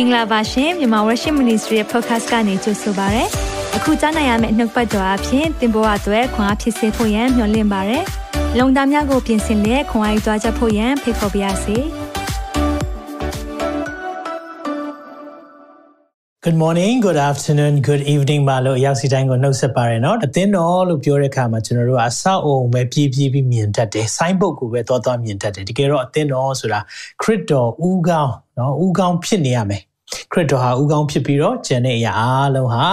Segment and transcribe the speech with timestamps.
[0.00, 3.24] င်္ဂလာပါရှင်မြန်မာ Worship Ministry ရဲ့ podcast ကနေကြိုဆိုပါရစေ။
[3.76, 7.98] အခုကြားနိုင်ရမယ့်နှုတ်ပတ်တော်အဖြစ်သင်ပေါ်အပ်ွယ်ခွန်အားဖြစ်စေဖို့ယံမျှဝင့်ပါရစေ။
[8.58, 11.76] လုံတာများကိုပြင်ဆင်လက်ခွန်အားယူကြားချက်ဖို့ယံဖိတ်ခေါ်ပါရစေ။
[16.44, 26.80] Good morning, good afternoon, good evening ပါလို့ရောက်စီတိုင်းကိုနှုတ်ဆက်ပါရနော်။အသင်းတော်လို့ပြောတဲ့အခါမှာကျွန်တော်တို့ကအဆောက်အုံပဲပြည့်ပြည့်ပြီးမြင်တတ်တယ်။ sign board ကိုပဲသွားသွားမြင်တတ်တယ်။တကယ်တော့အသင်းတော်ဆိုတာ
[27.22, 29.82] ခရစ်တော်ဦးကောင်းနော်ဦးကောင်းဖြစ်နေရမယ်
[30.32, 32.12] ခရစ်တော်ဟာဥကောင်းဖြစ်ပြီးတော့ကျန်တဲ့အရာ
[32.48, 32.84] အလုံးဟာ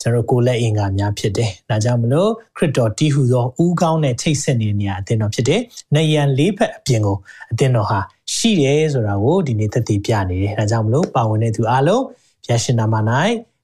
[0.00, 5.60] ကျွန်တော်ကိုယ်လက်အင်္ဂါများဖြစ်တယ်။ဒါကြောင့်မလို့ခရစ်တော်တည်ဟူသောဥကောင်းနဲ့ချိတ်ဆက်နေတဲ့နေရာအသင်းတော်ဖြစ်တယ်။
[5.94, 7.16] နေရန်လေးဖက်အပြင်ကို
[7.52, 8.00] အသင်းတော်ဟာ
[8.34, 12.04] ရှိတယ်ဆိုတာကိုဒီနေ့သက်သေပြနေတယ်။ဒါကြောင့်မလို့ပါဝင်တဲ့သူအားလုံး
[12.44, 12.94] ဖျာရှင်နာမ၌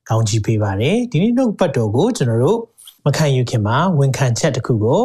[0.08, 2.58] ကောင်းချီးပေးပါတယ်။ဒီနေ့နှုတ်ပတ်တော်ကိုကျွန်တော်တို့
[3.06, 5.00] မခံယူခင်မှာဝန်ခံချက်တစ်ခုကို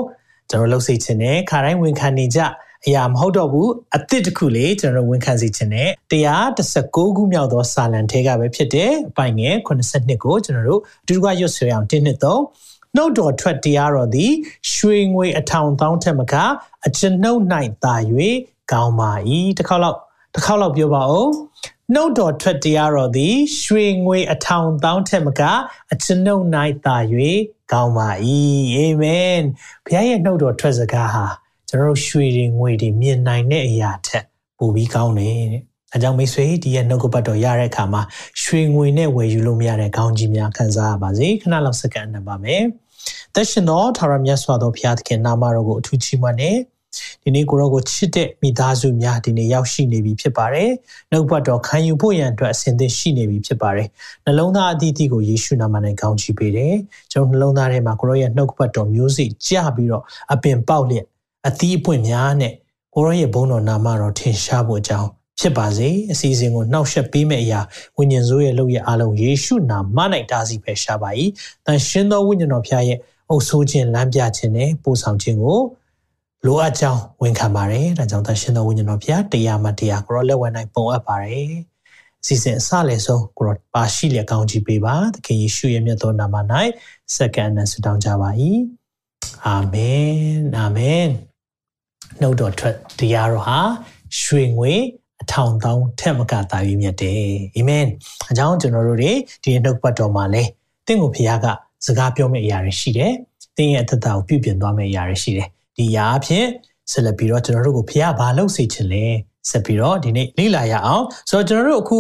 [0.49, 2.39] ကျွန်တော်လှုပ်စိတ်ခြင်းနဲ့ခါတိုင်းဝန်ခံနေကြ
[2.87, 5.89] အရာမဟုတ်တော့ဘူးအသစ်တစ်ခုလေးကျွန်တော်ဝန်ခံစီခြင်းနဲ့
[6.51, 12.41] 119ခုမြောက်သောစာလံထဲကပဲဖြစ်တယ်အပိုင်ငယ်82ကိုကျွန်တော်တို့အတူတူကရွတ်ဆွေအောင်တင်းနှစ်သုံး
[12.95, 14.31] နှုတ်တော်ထွက်တရားတော်သည်
[14.73, 16.35] ရွှေငွေအထောင်တောင်းထက်မက
[16.85, 17.41] အကျွန်ုပ်၌
[17.83, 17.95] သာ၍
[18.71, 19.11] ကောင်းပါ၏
[19.57, 19.99] တစ်ခေါက်လောက်
[20.33, 21.29] တစ်ခေါက်လောက်ပြောပါဦး
[21.93, 25.41] နှုတ်တော်ထွက်တရားတော်သည်ရွှေငွေအထောင်တောင်းထက်မက
[25.91, 26.43] အကျွန်ုပ်၌
[26.85, 26.97] သာ၍
[27.71, 28.09] ကောင်းပါ၏
[28.75, 29.39] အာမင်
[29.85, 31.25] ဘုရားရဲ့နှုတ်တော်ထွက်စကားဟာ
[31.75, 34.25] ကျွန်တော်တို့ရွှေတွေငွေတွေမြင်နိုင်တဲ့အရာထက်
[34.57, 38.01] ပိုပြီးကောင်းတယ်တဲ့။အဲကြောင့်မိတ်ဆွေဒီရဲ့နှုတ်ကပတ်တော်ရတဲ့အခါမှာ
[38.43, 42.63] ရွှေငွေနဲ့ဝယ်ယူလို့မရတဲ့ကောင်းကြီးများခံစားရပါစေ။ခဏလောက်စက္ကန့်နဲ့ပါမယ်။
[43.33, 46.57] သက်ရှင်သောထာဝရမြတ်စွာသောဘုရားသခင်နာမတော်ကိုအထူးချီးမွမ်းတယ်။
[47.23, 50.69] ဒီနေ့ကိုရောကိုချစ်တဲ့မိသားစုများဒီနေ့ရောက်ရှိနေပြီဖြစ်ပါတယ်။
[51.11, 53.87] နှုတ်ပတ်တော်ခံယူဖို့ရန်အတွက်အစဉ်သင့်ရှိနေပြီဖြစ်ပါတယ်။
[54.25, 56.73] နှလုံးသားအသီးသီးကိုယေရှုနာမနဲ့ကောင်းချီးပေးတယ်။
[57.11, 60.03] ကျွန်တော်နှလုံးသားထဲမှာကိုရောရဲ့နှုတ်ပတ်တော်မျိုးစိကြပြီးတော့
[60.33, 61.05] အပင်ပေါက်လျက်
[61.47, 62.53] အသီးအပွင့်များနဲ့
[62.93, 67.61] ကိုရောရဲ့ဘုန်းတော်နာမတော်ထင်ရှားဖို့အကြောင်းဖြစ်ပါစေအစီအစဉ်ကိုနှောက်ယှက်ပေးမယ့်အရာ
[67.97, 69.97] ဝိညာဉ်စိုးရဲ့လုပ်ရအားလုံးယေရှုနာမ၌
[70.31, 71.09] တားဆီးဖယ်ရှားပါ၏
[71.65, 72.99] တန်ရှင်သောဝိညာဉ်တော်ဖျားရဲ့
[73.29, 75.59] အုပ်ဆိုးခြင်းလမ်းပြခြင်းနဲ့ပို့ဆောင်ခြင်းကို
[76.45, 81.51] လိုအပ်ကြောင်းဝန်ခံပါတယ်ဒါကြောင့်တန်ရှင်သောဝိညာဉ်တော်ဖျားတရားမှတရားကိုရောလက်ဝဲ၌ပုံအပ်ပါတယ်
[82.21, 86.35] အစီအစဉ်အစလည်းဆုံးကိုရောပါရှိလျက်ကောင်းချီးပေးပါသခင်ယေရှုရဲ့မြတ်သောနာမ၌
[87.15, 88.29] စက္ကန့်နဲ့ဆုတောင်းကြပါ၏
[89.45, 90.15] အာမင်
[90.57, 91.07] အာမင်
[92.21, 93.59] နှုတ်တော်ထွက်တရားတော်ဟာ
[94.21, 94.73] ရွှေငွေ
[95.21, 97.19] အထောင်တောင်းထက်မကတာ၍မြတ်တယ်
[97.55, 97.85] အာမင်
[98.31, 99.11] အကြောင်းကျွန်တော်တို့တွေ
[99.43, 100.43] ဒီနှုတ်ပတ်တော်မှာလဲ
[100.87, 101.47] တင့်ကိုဖခင်က
[101.85, 103.13] စကားပြောမယ့်အရာတွေရှိတယ်
[103.57, 106.45] တင်းရဲ့အသက်တာကိုပြုပြင်သွားမယ့်အရာတွေရှိတယ်ဒီအရာအဖြစ်
[106.91, 109.05] ဆက်လက်ပြီးတော့ကျွန်တော်တို့ကိုဖခင်ဘာလုပ်စေချင်လဲ
[109.49, 111.99] ဆက်ပြီးတော့ဒီနေ့လေ့လာရအောင်ဆိုတော့ကျွန်တော်တို့အခု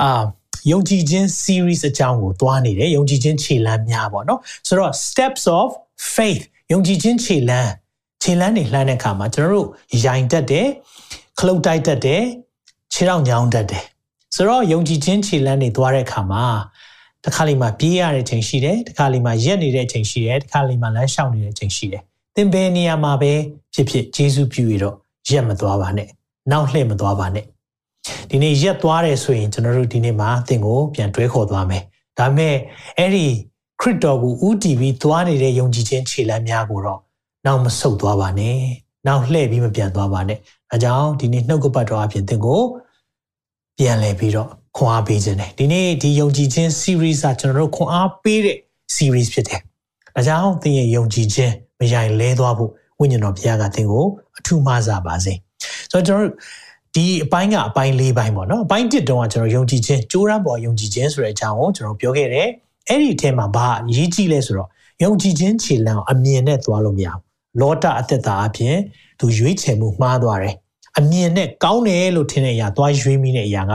[0.00, 0.22] အာ
[0.70, 5.68] ယုံကြည်ခြင်း series အကြောင်းကိုသွားနေတယ်ယုံကြည်ခြင်းခြေလှမ်းများပေါ့နော်ဆိုတော့ steps of
[6.14, 7.70] faith ယုံကြည်ခြင်းခြေလှမ်း
[8.26, 9.68] ခြေလမ်းတွေလှမ်းတဲ့အခါမှာကျွန်တော်တို့
[10.04, 10.66] ရိုင်တက်တယ်
[11.38, 12.22] ခလုတ်တိုက်တက်တယ်
[12.92, 13.84] ခြေထောက်ညောင်းတက်တယ်
[14.34, 16.44] ဆိုတော့ယုံကြည်ခြင်းခြေလမ်းတွေသွားတဲ့အခါမှာ
[17.24, 22.02] တစ်ခါလေမှပြေးရတဲ့အချိန်ရှိတယ်တစ်ခါလေမှရက်နေတဲ့အချိန်ရှိတယ်တစ်ခါလေမှလမ်းလျှောက်နေတဲ့အချိန်ရှိတယ်
[22.36, 23.32] သင်ဘယ်နေရာမှာပဲ
[23.74, 24.96] ဖြစ်ဖြစ်ဂျေစုပြုရတော့
[25.30, 26.08] ရက်မသွားပါနဲ့
[26.50, 27.46] နောက်လှည့်မသွားပါနဲ့
[28.30, 31.82] ဒီနေ့ရက်သွားတယ်ဆိုရင်ကျွန်တော်တို့ဒီနေ့မှာသင်ကိုပြန်တွဲခေါ်သွားမယ်
[32.18, 32.56] ဒါပေမဲ့
[32.98, 33.26] အဲ့ဒီ
[33.80, 37.00] ခရစ်တော်ကိုဥတီပြီးသွားနေတဲ့ယုံကြည်ခြင်းခြေလှမ်းများကိုတော့
[37.46, 38.58] နောက်မဆုတ်သွားပါနဲ့
[39.06, 40.38] နောက်လှည့်ပြီးမပြန်သွားပါနဲ့
[40.72, 42.62] အဲကြောင့်ဒီနေ့နှုတ်ကပတ်တော်အပြင်သင်ကို
[43.78, 48.56] ပြန်လဲပြီးတော့ခွန်အားပေးခြင်းတယ်ဒီနေ့ဒီယုံကြည်ခြင်း series ကကျွန်တော်တို့ခွန်အားပေးတဲ့
[48.96, 49.60] series ဖြစ်တယ်
[50.16, 52.70] အဲကြောင့်သင်ရဲ့ယုံကြည်ခြင်းမယိုင်လဲသွားဖို့
[53.00, 54.06] ဝိညာဉ်တော်ဘုရားကသင်ကို
[54.38, 55.32] အထူးမှားစားပါစေ
[55.90, 56.32] ဆိုတော့ကျွန်တော်တို့
[56.94, 62.48] ဒီအပိုင်းကအပိုင်း၄ပိုင်းပေါ့နော်အပိုင်းတစ်တုန်းကကျွန်တော်ယုံကြည်ခြင်းကြိုးရမ်းပေါ်ယုံကြည်ခြင်းဆိုတဲ့အကြောင်းကိုကျွန်တော်ပြောခဲ့တယ်
[62.88, 64.68] အဲ့ဒီအထက်မှာဘာအရေးကြီးလဲဆိုတော့
[65.02, 67.25] ယုံကြည်ခြင်းခြေလှမ်းအမြင်နဲ့သွားလို့မရဘူး
[67.60, 68.76] လောတအသက်တာအပြင်
[69.20, 70.54] သူရွေးချယ်မှုမှားသွားတယ်
[70.98, 73.74] အမြင်နဲ့ကောင်းတယ်လို့ထင်တဲ့အရာသွားရွေးမိတဲ့အရာက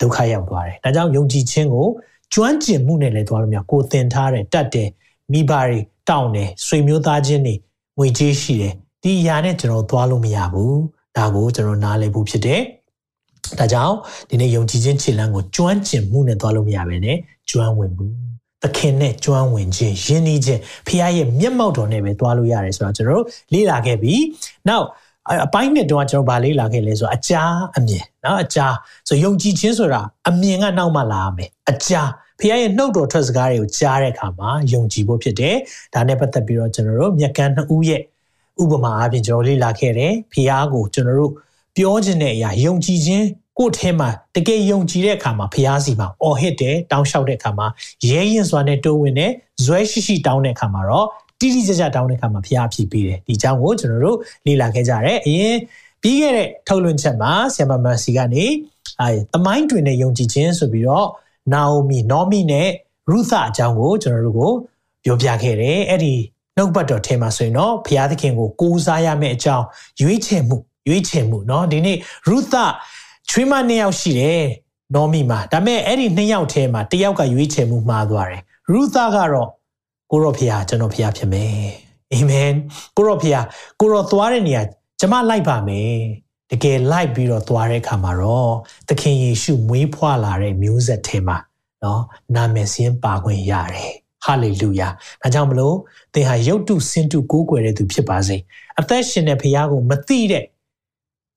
[0.00, 1.86] ဒုက္ခရောက်သွားတယ်ဒါကြောင့်ယုံကြည်ခြင်းကို
[2.34, 4.88] ကျွမ်းကျင်မှုနဲ့လည်းသွားလို့မရကိုသင်ထားတယ်တတ်တယ်
[5.32, 7.54] မိဘတွေတောင်းတယ်ဆွေမျိုးသားချင်းတွေ
[7.98, 10.78] ငွေကြေးရှိတယ်ဒီအရာနဲ့ကျွန်တော်သွားလို့မရဘူး
[11.16, 12.60] ဒါကိုကျွန်တော်နားလည်ဖို့ဖြစ်တယ်
[13.58, 13.94] ဒါကြောင့်
[14.28, 17.16] ဒီနေ့ယုံကြည်ခြင်းခြေလှမ်းကိုကျွမ်းကျင်မှုနဲ့သွားလို့မရဘဲနဲ့
[17.50, 18.06] ကျွမ်းဝင်မှု
[18.62, 24.14] သခင်နဲ့ကျွမ်းဝင်ခြင်းယဉ်နီးခြင်းဖခင်ရဲ့မျက်မှောက်တော်နဲ့ပဲသွားလို့ရတယ်ဆိုတော့ကျွန်တော်တို့လေ့လာခဲ့ပြီ။
[24.68, 24.82] Now
[25.46, 27.42] အပိုင်းနှစ်တုန်းကကျွန်တော်ဗာလေ့လာခဲ့လဲဆိုတော့အကြာ
[27.76, 28.66] အမြင်နော်အကြာ
[29.08, 32.02] ဆိုယုံကြည်ခြင်းဆိုတာအမြင်ကနောက်မှလာရမယ်။အကြာ
[32.40, 35.56] ဖခင်ရဲ့နှုတ်တော်ထွက်စကားတွေကိုကြားတဲ့အခါမှာယုံကြည်ဖို့ဖြစ်တယ်။
[35.94, 38.02] ဒါနဲ့ပတ်သက်ပြီးတော့ကျွန်တော်တို့မြက်ကန်းနှစ်ဦးရဲ့
[38.62, 41.32] ဥပမာအပြင်ကျွန်တော်လေ့လာခဲ့တယ်။ဖခင်ကိုကျွန်တော်တို့
[41.76, 43.24] ပြောခြင်းတဲ့အရာယုံကြည်ခြင်း
[43.59, 47.67] ကိုယ့်ထဲမှာတကယ်ယုံကြည်တဲ့အခါမှာဖျားစီမှာအော်ဟစ်တယ်တောင်းလျှောက်တဲ့အခါမှာ
[48.09, 49.31] ရဲရင်စွာနဲ့တိုးဝင်တယ်
[49.65, 51.07] ဇွဲရှိရှိတောင်းတဲ့အခါမှာတော့
[51.39, 55.55] တိတိကျကျတောင်းတဲ့အခါမှာဖျားအဖြစ်ပေးတယ်ဒီအကြောင်းကိုကျွန်တော်တို့လေ့လာခဲ့ကြတယ်အရင်
[56.01, 58.45] ပြီးခဲ့တဲ့ထုတ်လွှင့်ချက်မှာဆီယမမန်စီကနေ
[58.99, 61.07] အဲတမိုင်းတွင်တဲ့ယုံကြည်ခြင်းဆိုပြီးတော့
[61.53, 62.69] နာအိုမီနော်မီနဲ့
[63.09, 64.51] ရုသအကြောင်းကိုကျွန်တော်တို့ကို
[65.03, 66.15] ပြောပြခဲ့တယ်အဲ့ဒီ
[66.55, 69.65] နှုတ်ပတ်တော်ထဲမှာဆိုရင်တော့ဘုရားသခင်ကိုကိုးစားရမယ့်အကြောင်း
[70.01, 70.57] ရွေးချယ်မှု
[70.87, 72.55] ရွေးချယ်မှုเนาะဒီနေ့ရုသ
[73.30, 74.44] ချွေးမနှစ်ယောက်ရှိတယ်
[74.94, 78.42] နော်မီမှာဒါပေမဲ့အဲ့ဒီနှစ်ယောက်ထဲမှာတစ်ယောက်ကရွေးချယ်မှုမှားသွားတယ်
[78.72, 79.48] ရုသကတော့
[80.10, 81.54] ကိုရောဖျားကျွန်တော်ဖျားဖြစ်မယ်
[82.12, 82.52] အာမင်
[82.96, 83.44] ကိုရောဖျား
[83.80, 84.62] ကိုရောသွားတဲ့နေရာ
[85.00, 85.94] ကျွန်မလိုက်ပါမယ်
[86.50, 88.52] တကယ်လိုက်ပြီးတော့သွားတဲ့အခါမှာတော့
[88.88, 91.36] သခင်ယေရှုမွေးဖွားလာတဲ့မျိုးဆက်ထဲမှာ
[91.84, 92.02] နော်
[92.34, 93.92] နာမည်စင်းပါခွင့်ရတယ်
[94.24, 94.88] ဟာလေလုယာ
[95.22, 95.76] ဒါကြောင့်မလို့
[96.14, 98.36] သင်ဟာယုတ်တုစင်တုကိုးကွယ်တဲ့သူဖြစ်ပါစေ
[98.80, 100.44] အသက်ရှင်တဲ့ဖခင်ကိုမသိတဲ့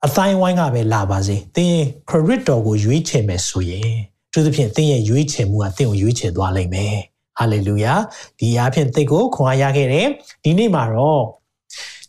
[0.06, 1.78] အတိုင်းဝိုင်းကပဲလာပါစေသင်
[2.10, 3.92] ခရစ်တော်ကိုရွေးချယ်မယ်ဆိုရင်
[4.32, 6.96] သူသဖြင့်သင်ရဲ့ရွေးချယ်မှုကသင်ကိုရွေးချယ်သွားလိမ့်မယ်
[7.38, 7.94] ဟာလေလုယာ
[8.40, 10.08] ဒီအားဖြင့်သင်ကိုခွန်အားရခဲ့တယ်
[10.44, 11.24] ဒီနေ့မှာတော့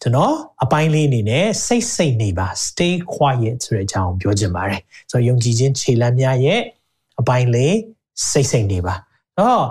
[0.01, 4.81] ကျွန်တော်အပိုင်းလေးအနေနဲ့စိတ်စိတ်နေပါ stay quiet ဆိုတဲ့အကြောင်းပြောချင်ပါတယ်
[5.11, 6.61] ဆိုတော့ယုံကြည်ခြင်းခြေလှမ်းများရဲ့
[7.21, 7.77] အပိုင်းလေး
[8.31, 8.95] စိတ်စိတ်နေပါ
[9.39, 9.65] တော့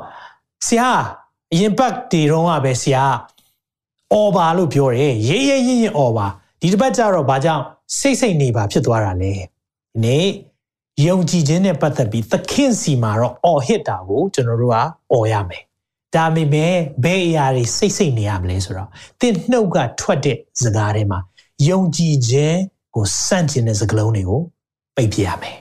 [0.67, 0.89] ဆရာ
[1.53, 3.03] အရင်ပတ်ဒီတော့ကပဲဆရာ
[4.13, 6.27] အော်ပါလို့ပြောတယ်ရေးရေးရင်ရင်အော်ပါ
[6.61, 7.63] ဒီတစ်ပတ်ကျတော့ဘာကြောင့်
[8.00, 9.44] စိတ်စိတ်နေပါဖြစ်သွားတာလဲဒီ
[10.04, 10.28] နေ့
[11.07, 14.78] ယုံကြည်ခြင်းနဲ့ပတ်သက်ပြီးသခင်စီမှာတော့အော်ဟစ်တာကိုကျွန်တော်တို့က
[15.12, 15.63] အော်ရမယ်
[16.16, 16.74] ဒါပေမဲ့
[17.04, 21.19] ဘယ်အရာတွေစိတ်စိတ်နေရမလဲဆိုတော့သင်နှုတ်ကထွက်တဲ့စကားတွေမှာ
[21.69, 22.60] ယုံကြည်ခြင်း
[22.95, 24.42] ကိုစန့်ကျင်တဲ့စကားလုံးတွေကို
[24.95, 25.57] ပိတ်ပြရမယ်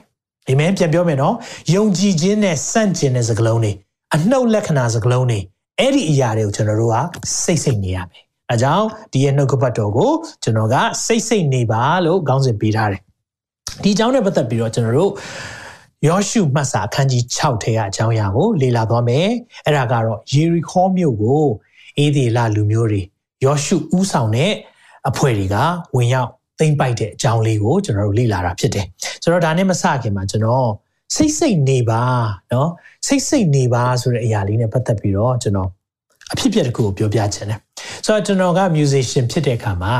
[0.47, 1.35] အာမင်ပြန်ပြောမယ်နော်
[1.75, 3.71] ယုံကြည်ခြင်းနဲ့စန့်ကျင်တဲ့စကားလုံးတွေ
[4.15, 5.39] အနှုတ်လက္ခဏာစကားလုံးတွေ
[5.79, 6.95] အဲ့ဒီအရာတွေကိုကျွန်တော်တို့က
[7.43, 10.12] စိတ်စိတ်နေရမယ် အဲကြောင့်ဒီရဲ့နှုတ်ကပတ်တော်ကို
[10.42, 13.02] ကျွန်တော်ကစိတ်စိတ်နေပါလို့ခေါင်းစဉ်ပေးထားတယ်
[13.82, 15.12] ဒီအကြောင်းနဲ့ပတ်သက်ပြီးတော့ကျွန်တော်တို့
[16.06, 19.28] ယောရှုမှတ်စာအခန်းကြီး6ထဲကအကြောင်းအရာကိုလေ့လာသွားမယ်
[19.66, 21.44] အဲ့ဒါကတော့ယေရီခေါမြို့ကို
[21.98, 23.02] အေဒီလာလူမျိုးတွေ
[23.44, 24.52] ယောရှုဥဆောင်တဲ့
[25.08, 25.56] အဖွဲ့တွေက
[25.96, 28.86] ဝင်ရောက်သိမ့်ပိုက်တဲ့အကြောင်းလေးကိုကျွန်တော်တို့လေ့လာတာဖြစ်တယ်
[29.22, 30.68] ဆိုတော့ဒါနဲ့မစခင်မှာကျွန်တော်
[31.14, 32.02] စိတ်စိတ်နေပါ
[32.50, 32.68] เนาะ
[33.06, 35.68] စိတ်စိတ်နေပါဆိုတဲ့အရာလေးနဲ့ပတ်သက်ပြီးတော့ကျွန်တော်
[36.33, 37.59] အဖြစ်အပျက်တစ်ခုကိုပြောပြချင်တယ်
[38.05, 39.95] ဆိုတော့ကျွန်တော်က musician ဖြစ်တဲ့အခါမှာ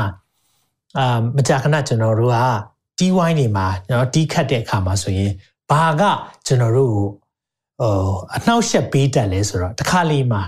[0.98, 2.38] အာမကြာခဏကျွန်တော်တို့က
[2.98, 5.32] တီးဝိုင်းနေမှာနော်တီးခတ်တဲ့အခါမှာဆိုရင်
[5.70, 6.02] ဘာက
[6.46, 7.06] ကျွန်တော်တို့ကို
[7.80, 10.42] ဟိုအနှောက်ယှက်ပေးတတ်လဲဆိုတော့တစ်ခါလေးမှာ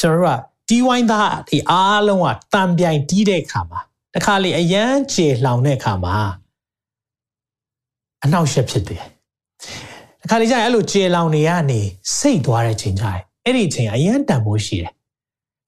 [0.00, 3.80] ကျွန်တော်တို့ကတီးဝိုင်းသားဒီအားလုံးကတံပြိုင်တီးတဲ့အခါမှာ
[4.14, 6.16] တစ်ခါလေးအရန်ကျေလှောင်တဲ့အခါမှာ
[8.24, 9.04] အနှောက်ယှက်ဖြစ်တယ်
[10.20, 11.80] တစ်ခါလေးကျရင်အဲ့လိုကျေလောင်နေရနေ
[12.18, 14.92] စိတ်သွားတဲ့ချိန်ကျရင်အဲ့ဒီချိန်အရန်တန်ဖိုးရှိတယ်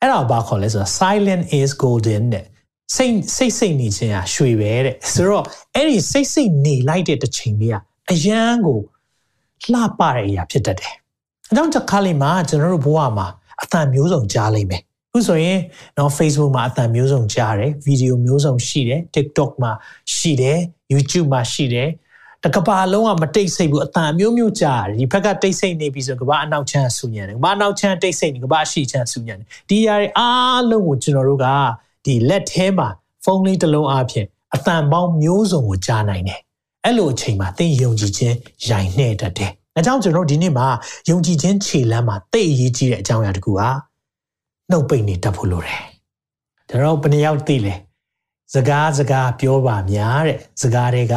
[0.00, 2.44] အဲ့ဒါဘာခေါ်လဲဆိုတော့ silent is golden တဲ့
[2.96, 5.44] စိတ်စိတ်စိတ်နေခြင်းဟာရွှေပဲတဲ့ဆိုတော့
[5.74, 7.76] အဲ့ဒီစိတ်စိတ်နေလိုက်တဲ့တစ်ချိန်လေးက
[8.12, 8.80] အရန်ကို
[9.72, 10.94] လှပတဲ့အရာဖြစ်တတ်တယ်။
[11.50, 13.26] အကြောင်းတစ်ခါလေးမှာကျွန်တော်တို့ဘဝမှာ
[13.62, 15.58] အသံမျိုးစုံကြားလိမ့်မယ်။အခုဆိုရင်
[15.98, 19.72] တော့ Facebook မှာအသံမျိုးစုံကြားတယ်ဗီဒီယိုမျိုးစုံရှိတယ် TikTok မှာ
[20.16, 20.58] ရှိတယ်
[20.92, 21.88] YouTube မှာရှိတယ်
[22.44, 31.46] တကဘာလုံးကမတိတ်ဆိတ်ဘူးအတန်မျိုးမျိုးကြားတယ်ဒီဘက်ကတိတ်ဆိတ်နေပြီဆိုကဘာအနောက်ချမ်းဆူညံတယ်ကဘာအနောက်ချမ်းတိတ်ဆိတ်နေကဘာအရှိချမ်းဆူညံတယ်ဒီຢာတွေအားလုံးကိုကျွန်တော်တို့က
[32.04, 32.88] ဒီလက်ထဲမှာ
[33.24, 36.40] ဖုန်းလေးတစ်လုံးအားဖြင့်အတန်ပေါင်းမျိုးစုံကိုကြားနိုင်တယ်
[36.84, 38.36] အဲ့လိုအချိန်မှာသင်ယုံကြည်ခြင်း
[38.68, 40.66] ရိုင်နှဲ့တတ်တယ်။အဲကြောင့်ကျွန်တော်ဒီနေ့မှာ
[41.10, 43.68] ယုံကြည်ခြင်းခြေလှမ်းမှာတိတ်အရေးကြီးတဲ့အကြောင်းအရာတစ်ခုဟာ
[44.70, 45.82] နှုတ်ပိတ်နေတတ်ဖို့လိုတယ်။
[46.68, 47.74] ကျွန်တော်ဘယ်နှယောက်သိလဲ။
[48.54, 51.14] စကားစကားပြောပါများတဲ့။စကားတွေက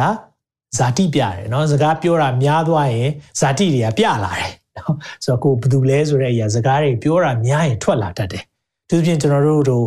[0.76, 3.10] ဇာတိပြတယ်နော်။စကားပြောတာများသွားရင်
[3.40, 4.94] ဇာတိတွေကပြလာတယ်နော်။
[5.24, 8.42] ဆိုတော့ကိုဘယ်သူလဲဆိုတဲ့အရာစကားတွေပြောတာများရင်ထွက်လာတတ်တယ်။
[8.88, 9.84] သူပြင်ကျွန်တော်တို့တို့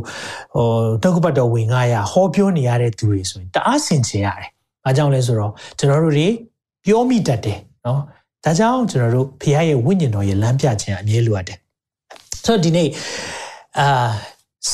[0.54, 0.68] ဟို
[1.04, 4.50] တောက်ကပတ်တော်ဝင်ငါရဟောပြောနေရတဲ့သူတွေဆိုရင်တအားဆင်ခြင်ရတယ်။
[4.86, 6.28] ဘာကြောင့်လဲဆိုတော့ကျွန်တော်တို့တွေ
[6.86, 8.00] ပြောမိတတ်တယ်နော်။
[8.46, 11.58] ဒါကြောင့်ကျွန်တော်တို့ဖခင်ရဲ့ဝိညာဉ်တော်ရဲ့လမ်းပြခြင်းအမြဲလိုအပ်တယ်။
[12.46, 12.90] ဆိုတော့ဒီနေ့
[13.80, 14.10] အာ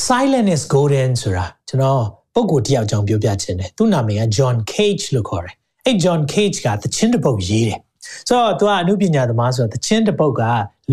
[0.06, 2.02] silent is golden ဆိုတာကျွန်တော်
[2.34, 5.54] ပုံကိုတယောက်ကြောင့်ပြောပြခြင်းတယ်။သူ့နာမည်က John Cage လို့ခေါ်တယ်။
[5.84, 7.80] အဲ့ John Cage ကသချင်းတစ်ပုတ်ရေးတယ်။
[8.28, 10.42] ဆိုတော့သူကအမှုပညာသမားဆိုတော့သချင်းတစ်ပုတ်က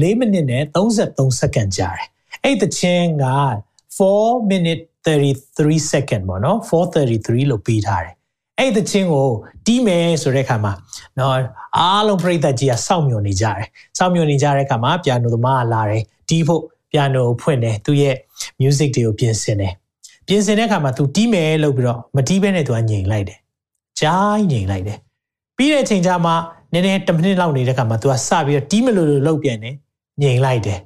[0.01, 2.05] 4မိနစ်နဲ့33စက္ကန့်ကြာတယ်။
[2.43, 3.25] အဲ့သချင်းက
[3.97, 8.13] 4 minute 33 second ပေါ့နော်433လို့ပေးထားတယ်
[8.59, 9.29] အဲ့ဒီချင်းကို
[9.65, 10.73] တီးမယ်ဆိုတဲ့အခါမှာ
[11.19, 11.35] နော်
[11.77, 13.65] အားလုံးပြိသက်ကြီးကစောင့်မျှော်နေကြတယ်
[13.97, 18.15] စောင့်မျှော်နေကြတဲ့အခါမှာပီယာနိုသမားကလာတယ်တီးဖို့ပီယာနိုကိုဖွင့်တယ်သူရဲ့
[18.61, 19.73] music တွေကိုပြင်ဆင်တယ်
[20.27, 23.39] ပြင်ဆင်တဲ့အခါမှာ तू တီးမယ်လို့ပြီးတော့မတီးဘဲနဲ့ तू ကညင်လိုက်တယ်
[24.01, 24.99] ကြားညင်လိုက်တယ်
[25.57, 26.31] ပြီးတဲ့အချိန်ကျမှ
[26.73, 29.75] နည်းနည်း10မိနစ်လောက်နေတဲ့အခါမှာ तू ကစပြီးတော့တီးမလို့လို့လုပ်ပြန်တယ်
[30.21, 30.79] ညင်လိုက်တယ်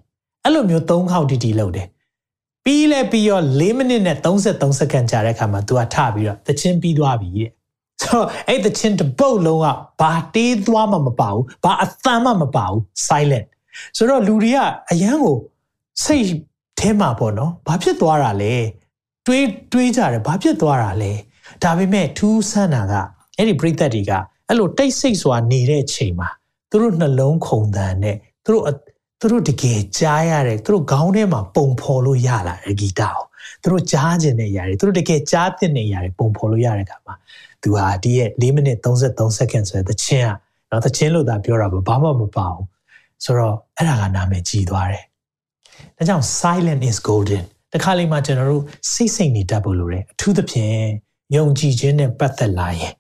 [0.44, 1.88] အဲ့လိုမျိုး၃ခေါက်တီးတီးလုပ်တယ်
[2.66, 7.50] ပြီးလဲပြီးတော့4မိနစ်နဲ့33စက္ကန့်ကြာတဲ့အခါမှာ तू ကထပြီးတော့သချင်းပြီးသွားပြီတဲ့
[8.02, 9.68] ဆိုအဲ့ the chin တပုတ်လုံးက
[10.02, 13.48] ဘာတေးသွားမှမပါဘူးဘာအသံမှမပါဘူး silent
[13.98, 14.58] ဆိုတော့လူတွေက
[14.92, 15.38] အရန်ကို
[16.06, 16.26] စိတ်
[16.80, 18.54] ထဲမှာပေါ့နော်ဘာဖြစ်သွားတာလဲ
[19.26, 21.12] တွေးတွေးကြတယ်ဘာဖြစ်သွားတာလဲ
[21.64, 22.94] ဒါပေမဲ့ထူးဆန်းတာက
[23.38, 24.12] အဲ့ဒီပြိသက်တွေက
[24.48, 26.30] အဲ့လိုတိတ်ဆိတ်စွာနေတဲ့ချိန်မှာ
[26.70, 28.64] သူတို့နှလုံးခုန်တန်နဲ့သူတို့
[29.20, 33.18] သူတို့တကယ်ကြားရတယ်သူတို့ခေါင်းထဲမှာပုံဖော်လို့ရလာတယ်ဂီတကို
[33.62, 37.16] သူတို့ကြားခြင်းနဲ့ရတယ်သူတို့တကယ်ကြားသင့်နေရတယ်ပုံဖော်လို့ရတဲ့အခါမှာ
[37.64, 40.38] သူဟာဒီရဲ့၄မိနစ်33စက္ကန့်ဆိုတဲ့သချင်းอ่ะ
[40.72, 42.68] နော်သချင်းလို့သာပြောတာဘာမှမပါဘူး
[43.24, 45.06] ဆိုတော့အဲ့ဒါကနာမည်ကြီးသွားတယ်
[45.98, 50.80] ဒါကြောင့် silent is golden တခါလေမှကျွန်တော်တို့စိတ်စိတ်နေတတ်ဖို့လိုတယ်အထူးသဖြင့်
[51.37, 52.93] ယုံကြည်ခြင်းနဲ့ပတ်သက်လာရင်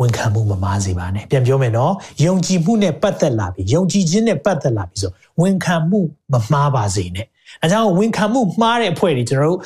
[0.00, 1.92] ဝန်ခံမှုမမားစေပါနဲ့ပြန်ပြောမယ်နော်
[2.24, 5.10] ယုံကြည်မှုနဲ့ပတ်သက်လာပြီယုံကြည်ခြင်းနဲ့ပတ်သက်လာပြီဆို
[5.42, 6.00] ဝန်ခံမှု
[6.32, 7.26] မမှားပါစေနဲ့
[7.62, 9.60] အဲကြောင့်ဝန်ခံမှုမှားတဲ့အဖွဲ့တွေကျွန်တော်တို့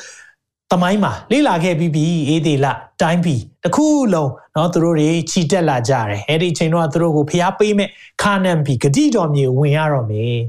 [0.71, 7.89] တမိုင်းမှာလေ့လာခဲ့ပြီးပြီအေးသေးလားတိုင်းပြီတခုလုံးเนาะသူတို့တွေခြိတက်လာကြတယ်အဲ့ဒီအချိန်တော့သူတို့ကိုဖျားပေးမဲ့
[8.21, 10.39] ခါနန်ပြီဂတိတော်မြေဝင်ရတော့မယ်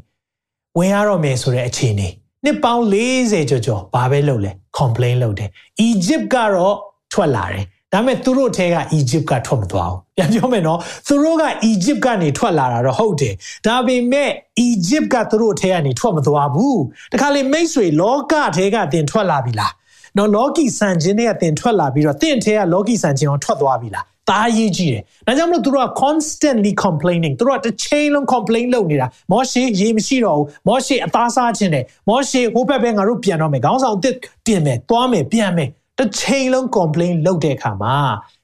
[0.79, 2.09] ဝင်ရတော့မယ်ဆိုတဲ့အခြေအနေ
[2.45, 5.51] နှစ်ပေါင်း40ကျော်ကျော်ဘာပဲလုပ်လဲ complain လုပ်တယ်
[5.89, 6.77] Egypt ကတော့
[7.16, 13.34] ထွက်လာတယ်ဒါပေမဲ့သူတို့ထဲက Egypt ကထွက်မသွားဘူးပြန်ပြောမယ်နော်သူတို့က Egypt ကနေထွက်လာတာတော့ဟုတ်တယ်
[13.66, 14.30] ဒါပေမဲ့
[14.68, 16.80] Egypt ကသူတို့ထဲကနေထွက်မသွားဘူး
[17.14, 19.74] တခါလေမိတ်ဆွေလောကထဲကတင်ထွက်လာပြီလား
[20.18, 34.16] နော်လောကီဆန်ခြင်းတွေကတင်ထွက်လာပြီးတော့တင့်ထဲကလောကီဆန်ခြင်းအောင်ထွက်သွားပြီလားဒါအရေးကြီးတယ်။ဒါကြောင့်မလို့သူတို့က constantly complaining သူတို့ကတစ်ချိန်လုံး complain လုပ်နေတာ။မောရှေရေမရှိတော့ဘူး။မောရှေအသားစားခြင်းတယ်။မောရှေဟိုဘက်ပဲငါတို့ပြန်တော့မယ်။ခေါင်းဆောင်တစ်
[34.48, 37.97] တင်မယ်၊သွားမယ်၊ပြန်မယ်။ တစ်ချိန်လုံး complain လုပ်တဲ့အခါမှာ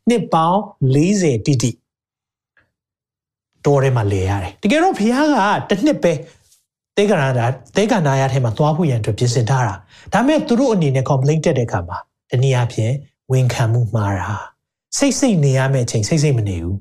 [0.09, 0.61] နှစ်ပေါင်း
[0.95, 1.71] 40တိတိ
[3.65, 5.29] တော်ထဲမှာလဲရတယ်။တကယ်တော့ဘုရား
[5.69, 6.13] ကတစ်နှစ်ပဲ
[6.97, 7.29] တေကရနာ
[7.77, 9.75] တေကနာရထဲမှာသွားဖို့ရန်အတွက်ပြင်ဆင်ထားတာ။
[10.13, 11.99] ဒါပေမဲ့သူတို့အနေနဲ့ complain တက်တဲ့အခါမှာ
[12.31, 12.93] တနည်းအားဖြင့်
[13.33, 14.31] ဝန်ခံမှုမှားတာ။
[14.99, 16.77] စိတ်စိတ်နေရမယ့်အချိန်စိတ်စိတ်မနေဘူး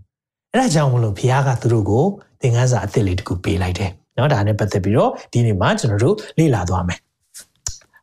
[0.52, 2.06] အဲ့ဒါကြောင့်မလို့ဘုရားကသူတို့ကို
[2.42, 7.00] သင်ခန်းစာအသစ်လေးတစ်ခုပေးလိုက်တယ်เนาะဒါနဲ့ပတ်သက်ပြီးတော့ဒီနေ့မှာကျွန်တော်တို့လေ့လာသွားမယ်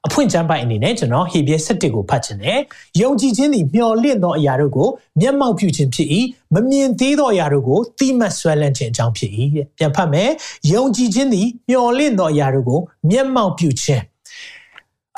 [0.05, 2.59] အဖွင့်ကျမ်းပိုင်အနေနဲ့ကျွန်တော်ဟေဘရဲ7ကိုဖတ်ခြင်းနဲ့
[3.01, 4.89] ယုံကြည်ခြင်းသည်မျှော်လင့်သောအရာတို့ကို
[5.21, 6.09] မျက်မှောက်ပြုခြင်းဖြစ်၏
[6.53, 10.29] မမြင်သေးသောအရာတို့ကိုသိမှတ်ဆွဲလန်းခြင်းအကြောင်းဖြစ်၏တဲ့ပြန်ဖတ်မယ်
[10.73, 14.03] ယုံကြည်ခြင်းသည်မျှော်လင့်သောအရာတို့ကိုမျက်မှောက်ပြုခြင်း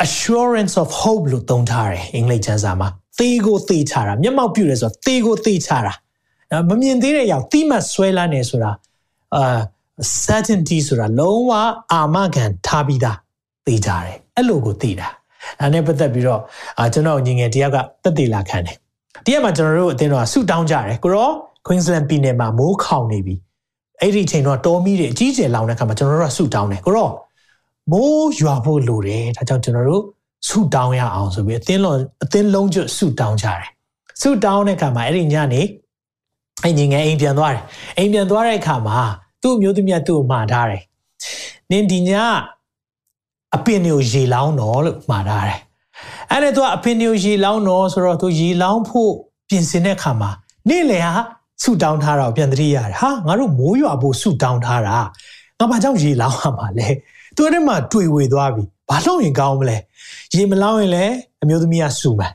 [0.05, 5.93] assurance of hope လို့သုံးထားတယ်အင်္ဂလိပ်ကျမ်းစာမှာသေကိုသေချတာမျက်မှောက်ပြုတယ်ဆိုတာသေကိုသေချတာ
[6.69, 8.71] မမြင်သေးတဲ့အရာတိမှတ်ဆွဲလန်းနေဆိုတာ
[9.36, 9.59] အာ
[10.25, 11.51] certainty ဆိုတာလုံးဝ
[11.91, 13.17] အာမခံထားပြီးသား
[13.65, 15.08] သိကြတယ် အဲ့လိုကိုသိတာ
[15.60, 16.41] ဒါနဲ့ပတ်သက်ပြီးတော့
[16.79, 18.75] အာကျွန်တော်ညီငယ်တယောက်ကတက်တည်လာခံတယ်
[19.25, 21.29] တရက်မှာကျွန်တော်တို့အတင်းတော့ဆူတောင်းကြတယ်ကိုရော
[21.65, 23.36] Queensland ပြည်နယ်မှာမိုးခေါင်နေပြီ
[24.01, 27.10] အဲ့ဒီအချိန်တော့တော်မီတွေအကြီးကျယ်လောင်တဲ့အခါမှာကျွန်တော်တို့ကဆူတောင်းတယ်ကိုရော
[27.91, 30.03] မိုးရွာဖို့လိုတယ်ဒါကြောင့်ကျွန်တော်တို့
[30.48, 33.63] ဆူတောင်းရအောင်ဆိုပြီးအသင်းလုံးအသင်းလုံးကျွတ်ဆူတောင်းကြတယ်
[34.22, 35.62] ဆူတောင်းတဲ့အခါမှာအဲ့ဒီညနေ
[36.63, 37.63] အဲ့ညီငယ်အိမ်ပြန်သွားတယ်
[37.98, 39.00] အိမ်ပြန်သွားတဲ့အခါမှာ
[39.41, 40.84] သူ့အမျိုးသမီးကသူ့ကိုမှာထားတယ်
[41.72, 42.12] နင်ဒီည
[43.56, 45.60] အပင်ကိုရေလောင်းတော့လို့မှာထားတယ်
[46.32, 49.12] အဲ့ဒါသူကအပင်ကိုရေလောင်းတော့ဆိုတော့သူရေလောင်းဖို့
[49.50, 50.29] ပြင်ဆင်တဲ့အခါမှာ
[50.70, 51.24] နေ့လယ်ဟာ
[51.63, 54.98] ဆူတောင်းထားတာကိုပြန်သတိရတယ်ဟာငါတို့မိုးရွာဖို့ဆူတောင်းထားတာ
[55.60, 56.88] ငါဘာကြောင့်ရေလောင်းရမှာလဲ
[57.36, 59.77] သူအဲ့ဒီမှာတွေ့ဝေသွားပြီဘာလို့ရင်ကောင်းမလဲ
[60.36, 61.13] ရေမလောင်းရင်လည်း
[61.44, 62.32] အမျိုးသမီးကဆူမယ်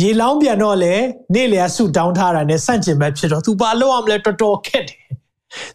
[0.00, 0.94] ရေလောင်းပြန်တော့လေ
[1.34, 5.02] နေ့လေကဆူတောင်းထားတာနဲ့ဆန့်ကျင်ဘက်ဖြစ်တော့ तू ဘာလုပ်အောင်လဲတော်တော်ခက်တယ်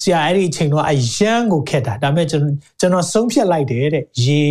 [0.03, 4.41] ဆရာအဲ့ဒီအချိန်တော့အရန်ကိုခက်တာဒါပေမဲ့ကျွန်တော်ကျွန်တော်ဆုံးဖြတ်လိုက်တယ်တဲ့ရေ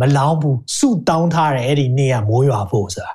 [0.00, 3.12] မလောင်းဘူးဆူတောင်းထားတယ်အဲ့ဒီနေ့ကမိုးရွာဖို့ဆိုတာ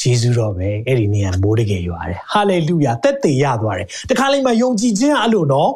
[0.00, 5.70] ဂျေဇုတော်ပဲအဲ့ဒီနေ့ကမိုးတကယ်ရွာတယ်ဟာလေလုယာတက်တည်ရသွားတယ်တခါလေးမှယုံကြည်ခြင်းအဲ့လိုနော်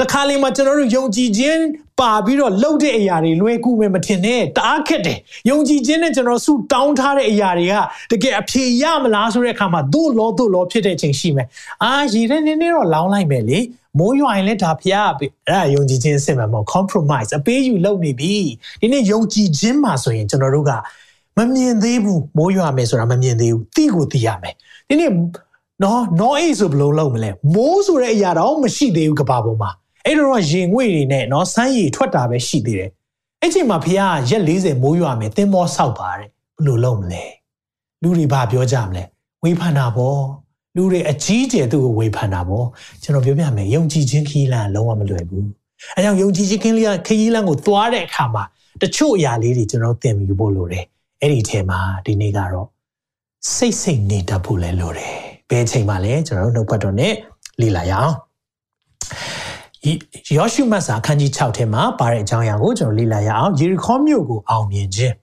[0.00, 1.60] တခါလေးမှကျွန်တော်တို့ယုံကြည်ခြင်း
[2.00, 5.18] ပါပြီးတော့လှုပ်တဲ့အရာတွေလွယ်ကူမယ်မထင်နဲ့တအားခက်တယ်
[5.50, 7.74] ယုံကြည်ခြင်းနဲ့ကျွန်တော်ဆုတောင်းထားတဲ့အရာတွေက
[8.10, 11.46] တကယ်အဖြေရမလားဆိုတဲ့အခါမှာသို့လောသို့လောဖြစ်တဲ့အချိန်ရှိမယ်
[11.84, 13.58] အာရေထဲနည်းနည်းတော့လောင်းလိုက်မယ်လေ
[13.98, 18.34] မိုးရွာရင်လည်းဒါဖျားအဲ့ဒါယုံကြည်ခြင်းအစစ်မှန်မဟုတ် compromise အပေးယူလုပ်နေပြီ
[18.80, 20.72] ဒီနေ့ယုံကြည်ခြင်းမှာဆိုရင်ကျွန်တော်တို့က
[21.38, 24.54] မမြင်သေးဘူးမိုးရွာမယ်ဆိုတာမမြင်သေးဘူးသိကိုသိရမယ်
[24.88, 25.10] ဒီနေ့
[25.82, 29.70] နော်နော်အေးဆိုဘယ်လိုလုပ်မလဲမိုးဆိုတဲ့အရာတော့မရှိသေးဘူးကဘာပေါ်မှာ
[30.06, 32.90] အဲ့တော့ရင်ငွေတွေနဲ့နော်စမ်းရည်ထွက်တာပဲရှိသေးတယ်
[33.40, 37.24] အဲ့ချိန်မှာဖះရက်40မိုးရွာမယ်တင်းမောဆောက်ပါတဲ့ဘယ်လိုလုပ်မလဲ
[38.02, 39.02] လူတွေဘာပြောကြမလဲ
[39.42, 40.20] ဝေဖန်တာပေါ့
[40.76, 42.66] လူတွေအကြီးကျယ်သူ့ကိုဝေဖန်တာပေါ့
[43.02, 45.46] ကျွန်တော်ပြောပြမယ်ယုံကြည်ခြင်းခီးလန်းလုံးဝမလွယ်ဘူး
[45.96, 48.44] အဲကြောင့်ယုံကြည်ခြင်းခီးလန်းခီးလန်းကိုသွားတဲ့အခါမှာ
[48.82, 50.84] တချို့အရာလေးတွေကျွန်တော်သင်ယူဖို့လိုတယ်
[51.20, 52.68] အဲ့ဒီထဲမှာဒီနေ့ကတော့
[53.54, 55.12] စိတ်စိတ်နေတတ်ဖို့လည်းလိုတယ်
[55.50, 57.14] ဘယ်ချိန်မှလဲကျွန်တော်တို့နှုတ်ပတ်တော်နဲ့
[57.60, 58.14] လေ့လာရအောင်
[60.36, 65.14] ယောရှုမတ်စာအခန်းကြီး6ထဲမှာပါတဲ့အကြောင်းအရာကိုကျွန်တော်လေ့လာရအောင်ယေရီခေါမြို့ကိုအောင်မြင်ခြင်း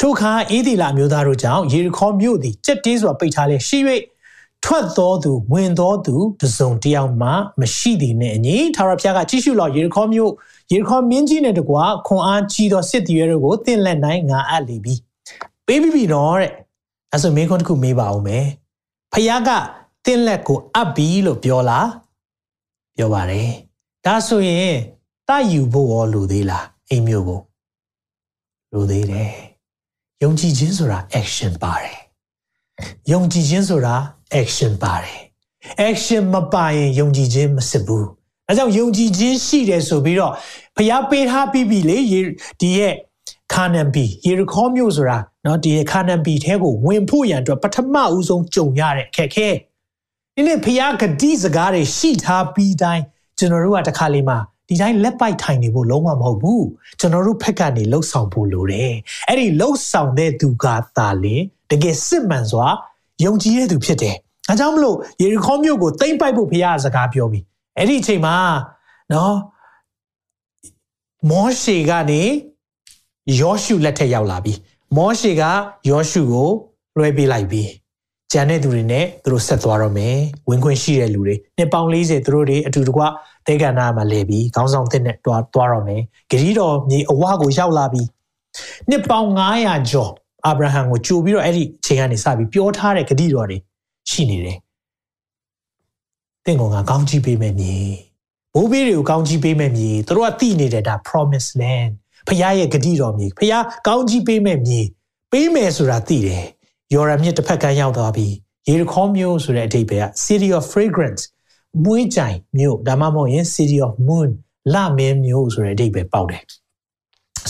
[0.00, 3.78] ထို့အခါအေဒီလာမျိုးသားတို့ကြောင့်ယေရီခေါမြို့သည်ကြက်တေးစွာပိတ်ထားလေရှိ၍
[4.68, 7.28] ထွက်သောသူဝင်သောသူတစုံတယောက်မှ
[7.60, 10.32] မရှိသည်နှင့်အညီထာဝရဘုရားကကြည့်ရှုလောယေရီခေါမြို့
[10.70, 14.94] ယေရီခေါမင်းကြီးနဲ့တကွာခွန်အားကြီးသောစစ်သည်တို့ကိုတင့်လက်နိုင်ငါအပ်လေပြီ
[15.66, 16.52] ပေးပြီပြီတော့တဲ့
[17.12, 18.46] အဲဆိုမင်းခွန်းတစ်ခုမေးပါဦးမယ်
[19.12, 19.50] ဖခင်က
[20.04, 21.88] တင့်လက်ကိုအပ်ပြီလို့ပြောလား
[22.96, 23.50] ပြောပါတယ်
[24.04, 24.74] ဒါဆိုရင်
[25.28, 27.40] တယူဖို့ရောလိုသေးလားအိမ်မျိုးကို
[28.72, 29.32] လိုသေးတယ်
[30.22, 32.05] ယုံကြည်ခြင်းဆိုတာ action ပါတယ်
[33.11, 33.95] ယုံကြည်ခြင်းဆိုတာ
[34.41, 35.19] action ပါတယ်
[35.89, 38.07] action မပါရင်ယုံကြည်ခြင်းမစစ်ဘူး
[38.47, 40.33] အဲကြောင့်ယုံကြည်ခြင်းရှိတယ်ဆိုပြီးတော့
[40.77, 41.97] ဖျားပေးထားပြီးပြီလေ
[42.61, 42.93] ဒီရဲ့
[43.53, 49.49] ခါနန်ဘီယေရခေါမြို့ဆိုတာเนาะဒီခါနန်ဘီထဲကိုဝင်ဖို့ရန်အတွက်ပထမဦးဆုံးကြုံရတဲ့အခက်ခဲ
[50.35, 53.03] ဒီနေ့ဖျားဂတိစကားတွေရှိထားပြီးတိုင်း
[53.37, 54.37] ကျွန်တော်တို့ကတခါလေးမှာ
[54.68, 56.66] ဒီတိုင်းလက်ပိုက်ထိုင်နေဖို့လုံးဝမဟုတ်ဘူး
[57.00, 58.92] ကျွန်တော်တို့ဖက်ကနေလှုပ်ဆောင်ဖို့လိုတယ်
[59.28, 61.36] အဲ့ဒီလှုပ်ဆောင်တဲ့သူကသာလေ
[61.70, 62.66] တကယ်စစ်မှန်စွာ
[63.24, 64.16] ယုံကြည်တဲ့သူဖြစ်တယ်
[64.48, 67.44] အဲကြောင့်မလို့ယေရီခေါမြို့ကိုတိမ့်ပိုက်ဖို့ဖျားစကားပြောပြီး
[67.76, 68.36] အဲ့ဒီအချိန်မှာ
[69.12, 69.36] နော်
[71.30, 72.22] မောရှေကနေ
[73.40, 74.52] ယောရှုလက်ထက်ရောက်လာပြီ
[74.96, 75.42] မောရှေက
[75.90, 76.50] ယောရှုကို
[76.96, 77.62] လွှဲပေးလိုက်ပြီ
[78.32, 80.16] ဂျန်တဲ့သူတွေနဲ့သူတို့ဆက်သွားတော့မယ်
[80.48, 83.02] ဝင်ခွင့်ရှိတဲ့လူတွေနှစ်ပေါင်း40သူတို့တွေအတူတကွ
[83.46, 88.02] တေကနာမှာလဲပြီးခေါင်းဆောင်တဲ့နဲ့တွားသွားတော့မယ်ဂရီတော်မြေအဝကိုရောက်လာပြီ
[88.88, 89.28] နှစ်ပေါင်း
[89.58, 90.10] 900ကျော်
[90.46, 93.58] အာဗြဟံကိုကြိုပြီးတော့အဲ့ဒီအချိန်ကနေစပြီးပြောထားတဲ့ဂရီတော်တွေ
[94.10, 94.58] ရှိနေတယ်
[96.44, 97.76] တင့်ကောင်ကကောင်းကြီးပေးမယ်မြေ
[98.54, 101.92] ဘိုးဘေးတွေကိုကောင်းကြီးပေးမယ်မြေသူတို့ကသိနေတယ်ဒါ promise land
[102.28, 104.80] ဖခင်ရဲ့ဂတိတော်မြေဖခင်ကောင်းကြီးပေးမဲ့မြေ
[105.32, 106.44] ပေးမယ်ဆိုတာသိတယ်
[106.94, 108.28] ယော်ရမြစ်တစ်ဖက်ကရောက်သွားပြီ
[108.68, 111.22] ယေရခေါမြို့ဆိုတဲ့အဓိပ္ပာယ်က city of fragrance
[111.84, 114.28] မွေးကြိုင်မြို့ဒါမှမဟုတ်ရင် city of moon
[114.74, 116.42] လမင်းမြို့ဆိုတဲ့အဓိပ္ပာယ်ပေါက်တယ်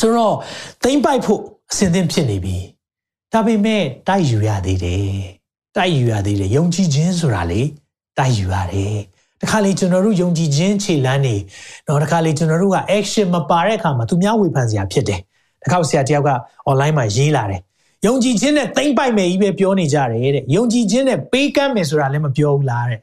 [0.01, 0.35] ဆိုတော့
[0.83, 1.41] သိမ့်ပိုက်ဖို့
[1.71, 2.57] အစဉ်သင့်ဖြစ်နေပြီ
[3.33, 5.09] ဒါပေမဲ့တိုက်ယူရသေးတယ်
[5.77, 7.63] တိုက်ယူရသေးတယ်ယုံကြည်ခြင်းဆိုတာလေ
[8.19, 8.97] တိုက်ယူရတယ်
[9.41, 11.37] တခါလေကျွန်တော်တို့ယုံကြည်ခြင်းခြေလမ်းနေ
[11.89, 15.21] တော့တခါလေကျွန်တော်တို့က action မပါတဲ့အခါမှာသူများဝေဖန်စရာဖြစ်တယ်
[15.63, 16.31] တခါဆရာတယောက်က
[16.71, 17.61] online မှာရေးလာတယ်
[18.07, 23.01] ယုံကြည်ခြင်းနဲ့တိမ့်ပိုက်မယ်ကြီးပဲပြောနေကြတယ်တဲ့ယုံကြည်ခြင်းနဲ့ပေးကမ်းမယ်ဆိုတာလည်းမပြောဘူးလားတဲ့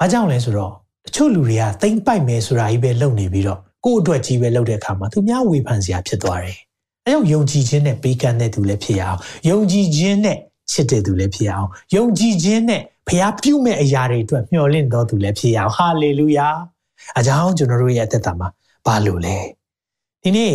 [0.00, 0.72] ဘာကြောင့်လဲဆိုတော့
[1.06, 6.58] တချို့လူတွေကတိမ့်ပိုက်မယ်ဆိုတာကြီးပဲလုပ်နေပြီးတော့ကိုယ့်အတွက်ကြီးပဲလုပ်တဲ့အခါမှာသူများဝေဖန်စရာဖြစ်သွားတယ်
[7.06, 10.36] အဲကြောင့်ယုံကြည်ခြင်းနဲ့ပေးကမ်းတဲ့သူလည်းဖြစ်ရအောင်ယုံကြည်ခြင်းနဲ့
[10.72, 16.48] ချစ်တဲ့သူလည်းဖြစ်အောင်ယုံကြည်ခြင်းနဲ့ဖျားပြုမဲ့အရာတွေအတွက်မျှော်လင့်တော်သူလည်းဖြစ်အောင်ဟာလေလုယာ
[17.18, 18.48] အကြောင်းကျွန်တော်တို့ရဲ့အသက်တာမှာ
[18.86, 19.36] ဘာလို့လဲ
[20.22, 20.54] ဒီနေ့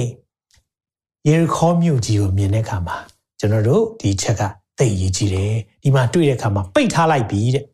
[1.27, 2.97] ယေရခေါမြို့ကြီးကိုမြင်တဲ့အခါမှာ
[3.39, 4.41] ကျွန်တော်တို့ဒီချက်က
[4.80, 7.65] သိရေးကြည့်တယ်ဒီမှာတွေ့တဲ့အခါမှာပိတ်ထားလိုက်ပြီတဲ့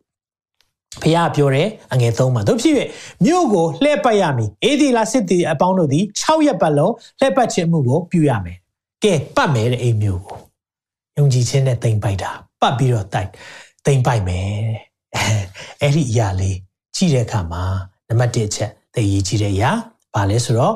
[1.01, 2.89] ဖះပြောတယ်အငယ်သုံးမှာတို့ဖြစ်ဖြစ်
[3.25, 8.57] မြို့ကိုလှည့်ပတ်ရမည်အေဒီလာစစ်တီအပေါင်းတို့သည်6ရက်ပတ်လုံးလှည့်ပတ်ခြင်းမှုကိုပြုရမယ်
[9.03, 10.37] ကဲပတ်မယ်တဲ့အိမ်မြို့ကို
[11.17, 13.29] ယုံကြည်ခြင်းနဲ့တိမ်ပိုက်တာပတ်ပြီးတော့တိုက်
[13.85, 14.49] တိမ်ပိုက်မယ်
[15.81, 16.57] အဲ့ဒီအရာလေး
[16.95, 17.63] ကြည့်တဲ့အခါမှာ
[18.07, 19.71] နံပါတ်1ချက်သိရေးကြည့်တဲ့အရာ
[20.13, 20.75] ဘာလဲဆိုတော့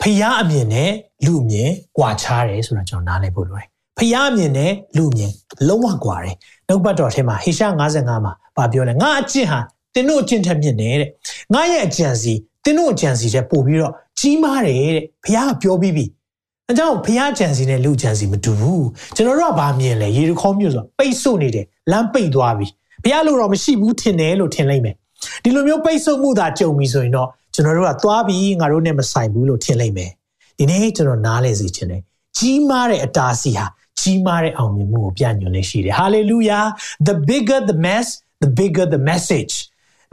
[0.00, 0.90] ဖះအမြင်နဲ့
[1.24, 5.32] လူအမြင်ကွာခြားတယ်ဆိုတာကျွန်တော်နားလည်ဖို့လိုတယ် ဖျားမြင်နဲ့လူမြင်
[5.68, 6.36] လုံးဝကွာတယ်
[6.68, 9.58] နှုတ်ပတ်တော်ထဲမှာဟေရှာ55မှာဗာပြောလဲငါအကျင့်ဟာ
[9.94, 11.10] တင်းတို့အကျင့်ထက်မြင့်တယ်တဲ့
[11.54, 12.32] ငါရဲ့အကြံစီ
[12.64, 16.04] တင်းတို့အကြံစီတဲ့ပို့ပြီးတော့ကြီးမားတယ်တဲ့ဖျားကပြောပြီးပြီ
[16.68, 22.66] အဲကြောင့်ဖျားကြံစီနဲ့လူကြံစီမတူဘူးကျွန်တော်တို့ကဗာမြင်လဲရေခေါမျိုးဆိုပိတ်ဆို့နေတယ်လမ်းပိတ်သွားပြီ
[23.04, 24.94] ဖျားလို့တော့မရှိဘူးထင်တယ်လို့ထင်လိုက်မယ်
[25.44, 30.10] ဒီလိုမျိုးပိတ်ဆို့မှုသာကြုံပြီဆိုရင်တော့ကျွန်တော်တို့ကသွားပြီးငါတို့နဲ့မဆိုင်ဘူးလို့ထင်လိုက်မယ်
[30.58, 32.02] ဒီနေ့ကျွန်တော်နားလဲစီခြင်းတယ်
[32.38, 33.66] ကြီးမားတဲ့အတားစီဟာ
[34.00, 36.64] ကြီးမားတဲ့အောင်မြင်မှုကိုပြညွှန်လေးရှိတယ် hallelujah
[37.08, 38.06] the bigger the mess
[38.42, 39.54] the bigger the message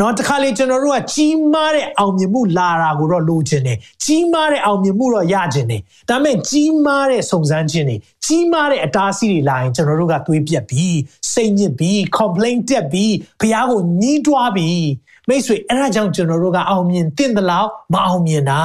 [0.02, 10.98] နော်တခါလေကျွန်တော်တို့ကကြီးမားတဲ့အောင်မြင်မှုလာတာကိုတော့လိုချင်တယ်ကြီးမားတဲ့အောင်မြင်မှုတော့ရချင်တယ်ဒါပေမဲ့ကြီးမားတဲ့စုံစမ်းခြင်းတွေကြီးမားတဲ့အတားအဆီးတွေလာရင်ကျွန်တော်တို့ကတွေးပြက်ပြီး
[11.34, 14.86] စိတ်ညစ်ပြီး complaint တက်ပြီးဘုရားကိုညှိတွားပြီး
[15.30, 18.64] မိတ်ဆွေအဲ့ဒါကြောင့်ကျွန်တော်တို့ကအောင်မြင်တင့်တယ်လို့မအောင်မြင်တာ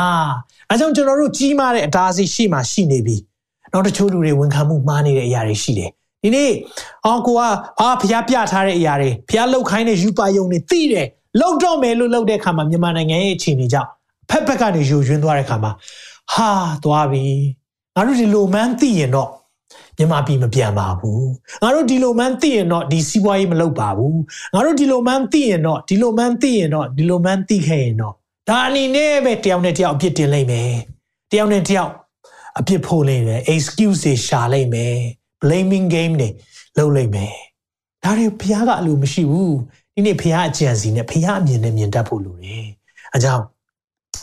[0.71, 3.17] အဲကြောင့်ကျွန်တော်တို့ကြီးမားတဲ့အတားအဆီးရှိမှရှိနေပြီ
[3.75, 5.91] နောက်တချို့လူတွေဝန်ခံမှုမှားနေတဲ့အရာတွေရှိတယ်
[6.23, 6.51] ဒီနေ့
[7.07, 7.41] အော်ကိုက
[7.81, 11.07] အာဖျားပြထားတဲ့အရာတွေဖျားလောက်ခိုင်းတဲ့ယူပါယုံတွေသိတယ်
[11.41, 13.91] လောက်တော့မယ်လို့လောက်တဲ့ခါမှာမြန်မာနိုင်ငံရဲ့အခြေအနေကြောင့်
[14.31, 15.73] ဖက်ဖက်ကနေယူရင်းသွားတဲ့ခါမှာ
[16.35, 16.51] ဟာ
[16.85, 17.25] သွားပြီ
[17.95, 19.31] ငါတို့ဒီလိုမှန်းသိရင်တော့
[19.97, 21.29] မြန်မာပြည်မပြန်ပါဘူး
[21.63, 24.19] ငါတို့ဒီလိုမှန်းသိရင်တော့ဒီစီးပွားရေးမလုပ်ပါဘူး
[24.55, 28.15] ငါတို့ဒီလိုမှန်းသိရင်တော့ဒီလိုမှန်းသိရင်တော့ဒီလိုမှန်းသိခဲ့ရင်တော့
[28.49, 30.73] ဒါအနေနဲ့ပဲတယောက်နဲ့တယောက်အပြစ်တင်လိုက်မယ်
[31.31, 31.91] တယောက်နဲ့တယောက်
[32.59, 34.95] အပြစ်ဖို့လိမ့်မယ် excuse တွေရှာလိုက်မယ်
[35.43, 36.29] blaming game တွေ
[36.79, 37.35] လုပ်လိုက်မယ်
[38.05, 39.57] ဒါတွေဘုရားကအလိုမရှိဘူး
[39.95, 42.67] ဒီနေ့ဘုရားအကြံစီနဲ့ဘုရားအမြင်နဲ့မြင်တတ်ဖို့လိုတယ်
[43.15, 43.45] အကြောင်း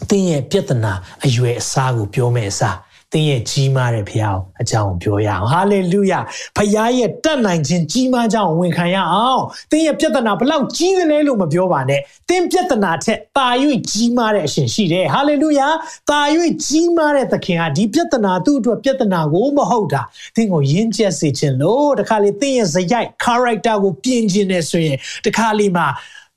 [0.10, 0.94] တင်းရဲ့ပြဿနာ
[1.26, 2.78] အရွယ်အစားကိုပြောမယ်အစား
[3.14, 6.20] သင်ရဲ့ကြီးမားတဲ့ဖခင်အကြောင်းပြောရအောင်ဟာလေလုယာ
[6.58, 13.48] ဖခင်ရဲ့တတ်နိုင်ခြင်းကြီးမားကြောင်းဝန်ခံရအောင်သင်ရဲ့ပြဿနာဘလောက်ကြီးသလဲလို့မပြောပါနဲ့သင်ပြဿနာထက်တာ၍
[13.90, 15.68] ကြီးမားတဲ့အရှင်ရှိတယ်ဟာလေလုယာ
[16.10, 16.22] တာ၍
[16.66, 20.02] ကြီးမားတဲ့သခင်ဟာဒီပြဿနာသူ့အတွက်ပြဿနာကိုမဟုတ်တာ
[20.36, 25.88] သင်ကိုယဉ်ကျေးစေခြင်းလို့တခါလေသင်ရဲ့ဇယိုက် character ကိုပြင်ခြင်းနဲ့ဆိုရင်တခါလေမှာ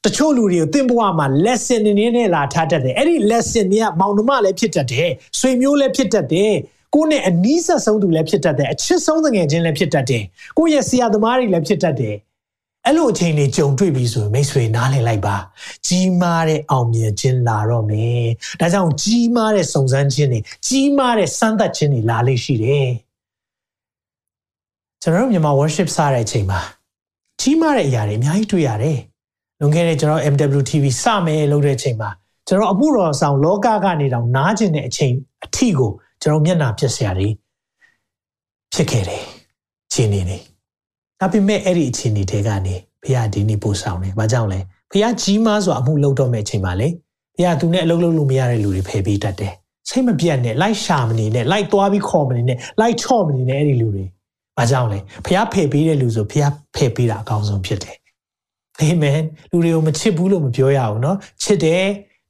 [0.05, 6.53] တချို့လူတွေကိုသင်ဘဝမှာ lesson နေနေနဲ့လာထားတတ်တယ်အဲ့ဒီ lesson တွေကမောင်နှမလည်းဖြစ်တတ်တယ်ဆွေမျိုးလည်းဖြစ်တတ်တယ်
[6.95, 10.23] ကိုယ့်နဲ့အနီးဆက်ဆုံးသူလည်းဖြစ်တတ်တယ်အချစ်ဆုံးငယ်ချင်းလည်းဖြစ်တတ်တယ်
[10.59, 12.17] ကိုယ့်ရဲ့ဆရာသမားတွေလည်းဖြစ်တတ်တယ်
[12.87, 15.37] အဲ့လိုအချိန်တွေကြုံတွေ့ပြီဆိုရင်မိတ်ဆွေနားလည်လိုက်ပါ
[15.87, 18.25] ကြီးမားတဲ့အောင်မြင်ခြင်းလာတော့မယ်
[18.61, 22.89] ဒါကြောင့်ကြီးမားတဲ့စုံစမ်းခြင်းတွေကြီးမားတဲ့စမ်းသပ်ခြင်းတွေလာလိမ့်ရှိတယ်
[25.03, 26.61] ကျွန်တော်တို့မြန်မာ worship စတဲ့အချိန်မှာ
[27.41, 28.99] ကြီးမားတဲ့အရာတွေအများကြီးတွေ့ရတယ်
[29.61, 32.11] လွန်ခဲ့တဲ့ကျွန်တော် MWTV စမယ်လို့တဲ့အချိန်မှာ
[32.49, 35.15] ကျွန်တော်အမှုတော်ဆောင်လောကကနေတောင်နားကျင်တဲ့အချိန်
[35.45, 35.91] အထိကို
[36.23, 37.29] ကျွန်တော်မျက်နှာပြက်စရာတွေ
[38.75, 39.23] ဖြစ်ခဲ့တယ်
[39.93, 40.39] ခြေနေနေ
[41.21, 46.89] ဒါပေမဲ့အဲ့ဒီအခြေအနေတွေကနေဘုရားဒီနေ့ပို့ဆောင်တယ်။ဘာကြောင့်လဲ။ဘုရားကြီးမားစွာအမှုလုပ်တော့မဲ့အချိန်မှာလေ
[47.37, 49.53] ဘုရားသူနဲ့အလုပ်လုပ်လို့မရတဲ့လူတွေဖယ်ပေးတတ်တယ်။
[49.89, 54.05] စိတ်မပြတ်နဲ့လိုက်ရှာမနေနဲ့လိုက်သွားပြီးခေါ်မနေနဲ့လိုက်ချော့မနေနဲ့အဲ့ဒီလူတွေ။
[54.59, 57.97] ဘာကြောင့်လဲ။ဘုရားဖယ်ပေးတဲ့လူဆိုဘုရားဖယ်ပေးတာအကောင်းဆုံးဖြစ်တယ်။
[58.82, 59.20] အာမင်။
[59.52, 61.84] လူတွေကိုမချစ်ဘူးလို့မပြောရဘူးเนาะ။ချစ်တယ်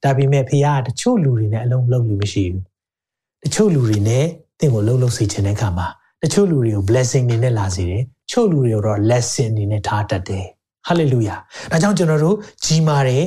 [0.03, 2.63] ဒါပေမဲ့ဘုရားကတချို့လူတွေနဲ့အလုံးလုံးလူမရှိဘူး။
[3.43, 4.25] တချို့လူတွေနဲ့
[4.59, 5.87] တင့်ကိုလှုပ်လှုပ်စေခြင်းတဲ့အခါမှာ
[6.23, 10.45] တချို့လူတွေကို blessing တွေနဲ့လာစေတယ်ချို့လူတွေတော့ lesson အနေနဲ့ထားတတ်တယ်
[10.87, 11.39] hallelujah
[11.71, 12.35] ဒါကြောင့်ကျွန်တော်တို့
[12.65, 13.23] ကြီးမားတဲ့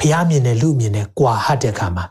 [0.00, 2.04] ဖျားမြင်တဲ့လူမြင်တဲ့ကွာဟတ်တဲ့အခါမှာ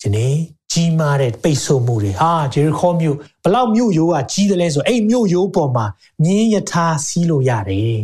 [0.00, 0.34] ဒီနေ့
[0.72, 5.86] ကြီးမားတဲ့ပိတ်ဆို့မှုတွေဟာဂျေရီခေါမြို့ဘလောက်မြို့ရိုးကကြီးတယ်လဲဆိုအဲ့မြို့ရိုးပေါ်မှာ
[6.22, 7.98] မြင်းယထာစီးလို့ရတယ်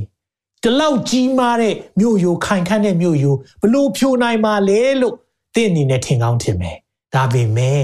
[0.63, 5.15] ဒီလောက်ကြီးမားတဲ့မြို့ရိုးခိုင်ခန့်တဲ့မြို့ရိုးဘလို့ဖြိုနိုင်မှာလဲလို့
[5.55, 6.75] တင့်အနေနဲ့ထင်ကောင်းထင်မယ်
[7.15, 7.81] ဒါပေမဲ့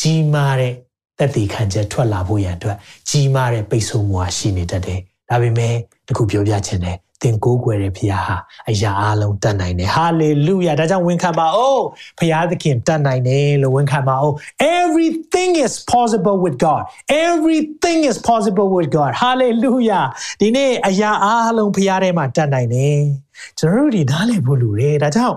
[0.00, 0.72] ကြီးမားတဲ့
[1.18, 2.76] သက်တည်ခံချက်ထွက်လာဖို့ရန်အတွက်
[3.08, 5.74] ကြီးမားတဲ့ပိတ်ဆို့မှုဟာရှိနေတတ်တယ်။ဒါပေမဲ့
[6.08, 8.36] တခုပြောပြချင်တယ် သင်ကိုးကွယ်တဲ့ဖခင်ဟာ
[8.70, 11.84] အရာအလုံးတတ်နိုင်တယ်ဟာလေလုယာဒါကြောင့်ဝန်ခံပါအောင်
[12.18, 14.34] ဖခင်သခင်တတ်နိုင်တယ်လို့ဝန်ခံပါအောင်
[14.78, 16.82] everything is possible with God
[17.26, 20.04] everything is possible with God hallelujah
[20.40, 21.10] ဒီနေ့အရာ
[21.48, 23.00] အလုံးဖခင်ထဲမှာတတ်နိုင်တယ်
[23.58, 25.36] ကျွန်တော်တို့ဒီနားလည်ဖို့လူတယ်ဒါကြောင့်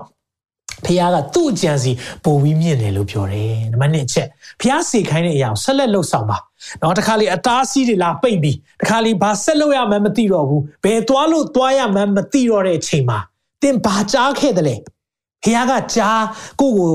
[0.86, 1.92] ဖះကသူ့အကြံစီ
[2.24, 4.28] ပိုပြီးမြင့်တယ်လို့ပြောတယ်နံပါတ်1အချက်
[4.60, 6.38] ဖះစေခိုင်းတဲ့အရာကိုဆက်လက်လှုပ်ဆောင်ပါ
[6.82, 13.18] နော်တခါလေအတားစီးတွေလာပိတ်ပြီးတခါလေဘာဆက်လုပ်ရမှန်းမသိတော့ဘူးဘယ်သွားလို့သွားရမှန်းမသိတော့တဲ့အချိန်မှာ
[13.62, 14.76] သင်ဘာကြားခဲ့တယ်လဲ
[15.42, 16.22] ဖះကကြား
[16.60, 16.94] ကိုကို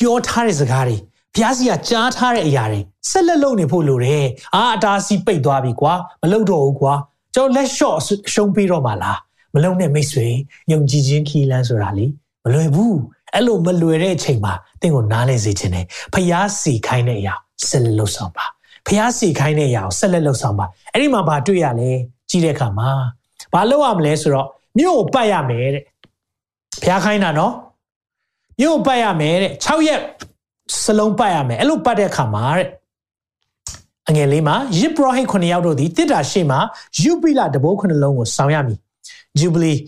[0.00, 0.96] ပြောထားတဲ့စကားတွေ
[1.34, 6.94] ဘုရားစီကကြားထားတဲ့အရာတွေဆက်လက်လုပ်နေဖို့လိုတယ်အာအတားစီးပိတ်သွားပြီကွာမလုပ်တော့ဘူးကွာ
[7.34, 7.98] ကျွန်တော်လက်လျှော့
[8.32, 9.18] ရှုံးပြီးတော့မှလား
[9.54, 10.26] မလုံနဲ့မိတ်ဆွေ
[10.72, 12.06] ယုံကြည်ခြင်းခီးလန်းဆိုတာလေ
[12.44, 12.98] မလွယ်ဘူး
[13.34, 17.34] အဲ့လိုမလွယ်တဲ့အချိန်မှာတင့်ကိုနားလဲစေခြင်းနဲ့ဖျားစီခိုင်းတဲ့အရာ
[17.68, 18.46] ဆက်လက်လှုပ်ဆောင်ပါ
[18.86, 21.90] ဖျားစီခိုင်းတဲ့အရာကိုဆက်လက်လှုပ်ဆောင်ပါအဲ့ဒီမှာဘာတွေ့ရလဲ
[22.30, 22.90] ကြည့်တဲ့အခါမှာ
[23.52, 25.84] ဘာလုပ်ရမလဲဆိုတော့မြို့ကိုပတ်ရမယ်တဲ့
[26.82, 27.52] ဖျားခိုင်းတာနော်
[28.60, 30.00] မြို့ကိုပတ်ရမယ်တဲ့6ရက်
[30.82, 32.68] စလုံးပတ်ရမယ်အဲ့လိုပတ်တဲ့အခါမှာတဲ့
[34.08, 36.60] အငယ်လေးမှာယစ်ဘရဟိ9ယောက်တို့သည်တစ်တာရှေ့မှာ
[37.00, 38.78] ယူပိလတဘိုး9လုံးကိုဆောင်းရမည်
[39.38, 39.78] Jubilee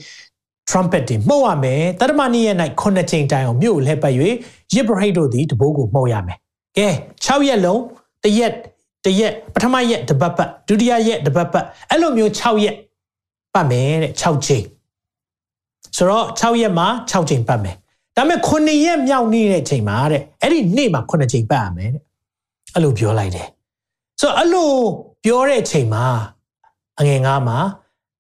[0.69, 4.15] trumpet တွေမှုတ်ရမယ်တရမနေ့ရက်၌ခုနှစ်ချိန်တိုင်အောင်မြို့လှည့်ပတ်၍
[4.75, 6.39] ယစ်ဘရိတ်တို့သည်တဘိုးကိုမှုတ်ရမယ်
[6.79, 6.89] ကဲ
[7.25, 7.81] 6ရက်လုံး
[8.25, 8.53] တရက်
[9.07, 12.77] တရက်ပထမရက်တပတ်ပတ်ဒုတိယရက်တပတ်ပတ်အဲ့လိုမျိုး6ရက်
[13.55, 14.65] ပတ်မယ်တဲ့6ချိန်
[15.97, 17.77] ဆိုတော့6ရက်မှာ6ချိန်ပတ်မယ်
[18.17, 22.03] ဒါပေမဲ့9ရက်မြောက်နေတဲ့ချိန်မှာတဲ့အဲ့ဒီနေ့မှာ9ချိန်ပတ်ရမယ်တဲ့
[22.75, 23.49] အဲ့လိုပြောလိုက်တယ်
[24.21, 24.71] ဆိုတော့အဲ့လို
[25.25, 26.05] ပြောတဲ့ချိန်မှာ
[27.01, 27.59] အငယ်ငါးမှာ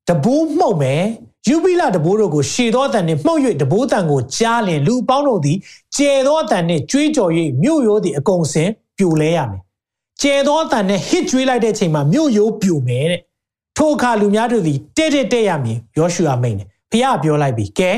[0.08, 1.02] တဘိုးမှုတ်မယ်
[1.48, 5.58] ယူပိလတဘိုးတို့ကိုရှေသောအတန်နှင့်မှုတ်၍တဘိုးတန်ကိုကြားလင်လူပေါင်းတို့သည်
[5.96, 7.30] ကျဲသောအတန်နှင့်ကြွေးကြော်၍
[7.62, 8.68] မြို့ရိုးသည်အကုန်စင်
[8.98, 9.62] ပြိုလဲရမယ်။
[10.22, 13.20] ကျဲသောအတန်နှင့်ဟစ်ကြွေးလိုက်တဲ့ချိန်မှာမြို့ရိုးပြိုမယ်တဲ့။
[13.76, 17.92] ထိုအခါလူများတို့သည်တဲ့တဲ့တဲ့ရမည်ယောရှုအမိန်နဲ့ဖះပြောလိုက်ပြီကဲ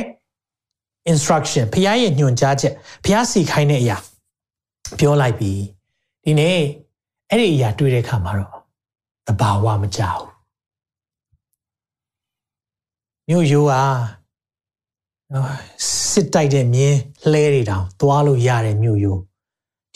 [1.13, 2.73] instruction ဖះရဲ့ညွှန်ကြားချက်
[3.05, 3.97] ဖះစီခိုင်းတဲ့အရာ
[4.99, 5.53] ပြောလိုက်ပြီ
[6.25, 6.59] ဒီနေ့
[7.31, 8.53] အဲ့ဒီအရာတွေ့တဲ့အခါမှာတော့
[9.27, 10.25] တဘာဝမကြောက်
[13.29, 13.83] မြို့ရိုးဟာ
[15.33, 15.51] နော်
[16.11, 16.99] စစ်တိုက်တဲ့မြင်း
[17.31, 19.21] လှဲတွေတောင်သွားလို့ရတဲ့မြို့ရိုး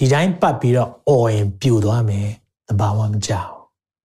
[0.05, 2.29] ဒီတိုင်းပတ်ပြီးတော့အော်ရင်ပြိုသွားမယ်
[2.69, 3.53] တဘာဝမကြောက်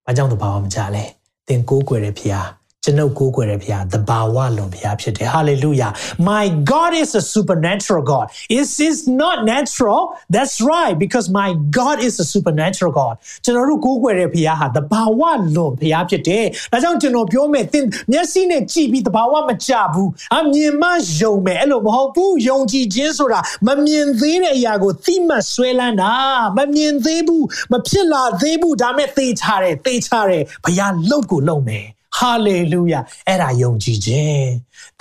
[0.05, 1.03] ဘာကြောင့်တဘာဝမကြလဲ
[1.47, 2.47] သင်ကိုးကွယ်တဲ့ဖျား
[2.87, 5.91] ကျွန်ုပ်ကိုးကွယ်တဲ့ဘုရားတဘာဝလွန်ဘုရားဖြစ်တယ် hallelujah
[6.29, 8.25] my god is a supernatural god
[8.57, 10.01] it is not natural
[10.35, 15.21] that's right because my god is a supernatural god ကျွန်တော်တို့ကိုးကွယ်တဲ့ဘုရားဟာတဘာဝ
[15.55, 26.13] လွန်ဘုရားဖြစ်တယ်ဒါကြောင့်ကျွန်တော်ပြောမယ်သင်မျက်စိနဲ့ကြည့်ပြီးတဘာဝမကြဘူးအမြင်မှယုံမယ်အဲ့လိုမဟုတ်ဘူးယုံကြည်ခြင်းဆိုတာမမြင်သေးတဲ့အရာကိုသိမှဆွဲလန်းတာ
[26.57, 31.87] မမြင်သေးဘူးမဖြစ်လာသေးဘူးဒါမဲ့သေချာတယ်သေချာတယ်ဘုရားလုံကိုလုံမယ်
[32.17, 34.47] ဟာလေလုယာအဲ့ဒါယုံကြည်ခြင်း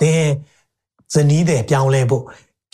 [0.01, 0.23] သင်
[1.13, 2.23] ဇနီးတဲ့ပြောင်းလဲဖို့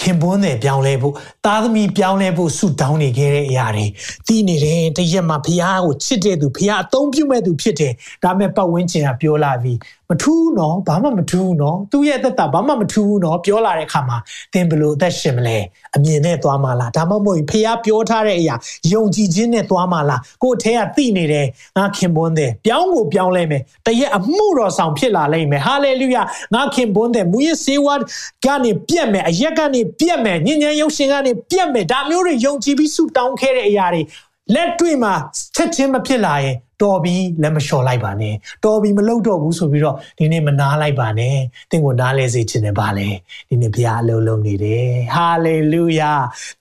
[0.02, 1.14] ခင်ပွန်းတဲ့ပြောင်းလဲဖို့
[1.46, 3.86] သားသမီးပြောင်းလဲဖို့ဆုတောင်းနေခဲ့တဲ့အရာတွေ
[4.28, 9.78] သိနေတယ်တရက်မှာဖះကိုချစ်တဲ့သူဖះအသုံးပြုမဲ့သူဖြစ်တယ်ဒါမဲ့ပတ်ဝန်းကျင်ကပြောလာပြီး
[10.10, 14.18] မထူးနော်ဘာမှမထူးနော်သူ့ရဲ့အသက်တာဘာမှမထူးနော်ပြောလာတဲ့အခါမှာ
[14.54, 15.58] သင်ဘယ်လိုအသက်ရှင်မလဲ
[15.96, 18.56] အမြင်နဲ့သွားမှာလားဒါမှမဟုတ်ဖះပြောထားတဲ့အရာ
[18.94, 27.96] ယုံကြည်ခြင်းနဲ့သွားမှာလားကိုယ်အထက်ကသိနေတယ်ငါခင်ပွန်းတယ်ပြောင်းကိုပြောင်းလဲမယ်တရက်အမှုတော်ဆောင်ဖြစ်လာလိမ့်မယ်ဟာလေလုယာငါခင်ပွန်းတယ်မူရစေဝါ
[28.46, 34.02] ကနေပြက်မယ်အရက်ကနေပြက်မယ်ညဉ့်ညံရုပ်ရှင်ကနေပြက်မယ်ဒါမျိုးတွေယုံကြည်ပြီးဆုတောင်းခဲ့တဲ့အရာတွေ
[34.54, 35.14] လက်တွေ့မှာ
[35.56, 38.34] ချက်ချင်းမဖြစ်လာရင် တော်ပြီးလက်မလျှော်လိုက်ပါနဲ့
[38.66, 41.36] တော်ပြီးမလုပ်တော့ဘူးဆိုပြီးတော့ဒီနေ့မနာလိုက်ပါနဲ့
[41.72, 43.08] သင်ကိုနားလဲစေခြင်းနဲ့ပါလေ
[43.50, 46.12] ဒီနေ့ဘုရားအလုံးလုံးနေတယ်ဟာလေလုယာ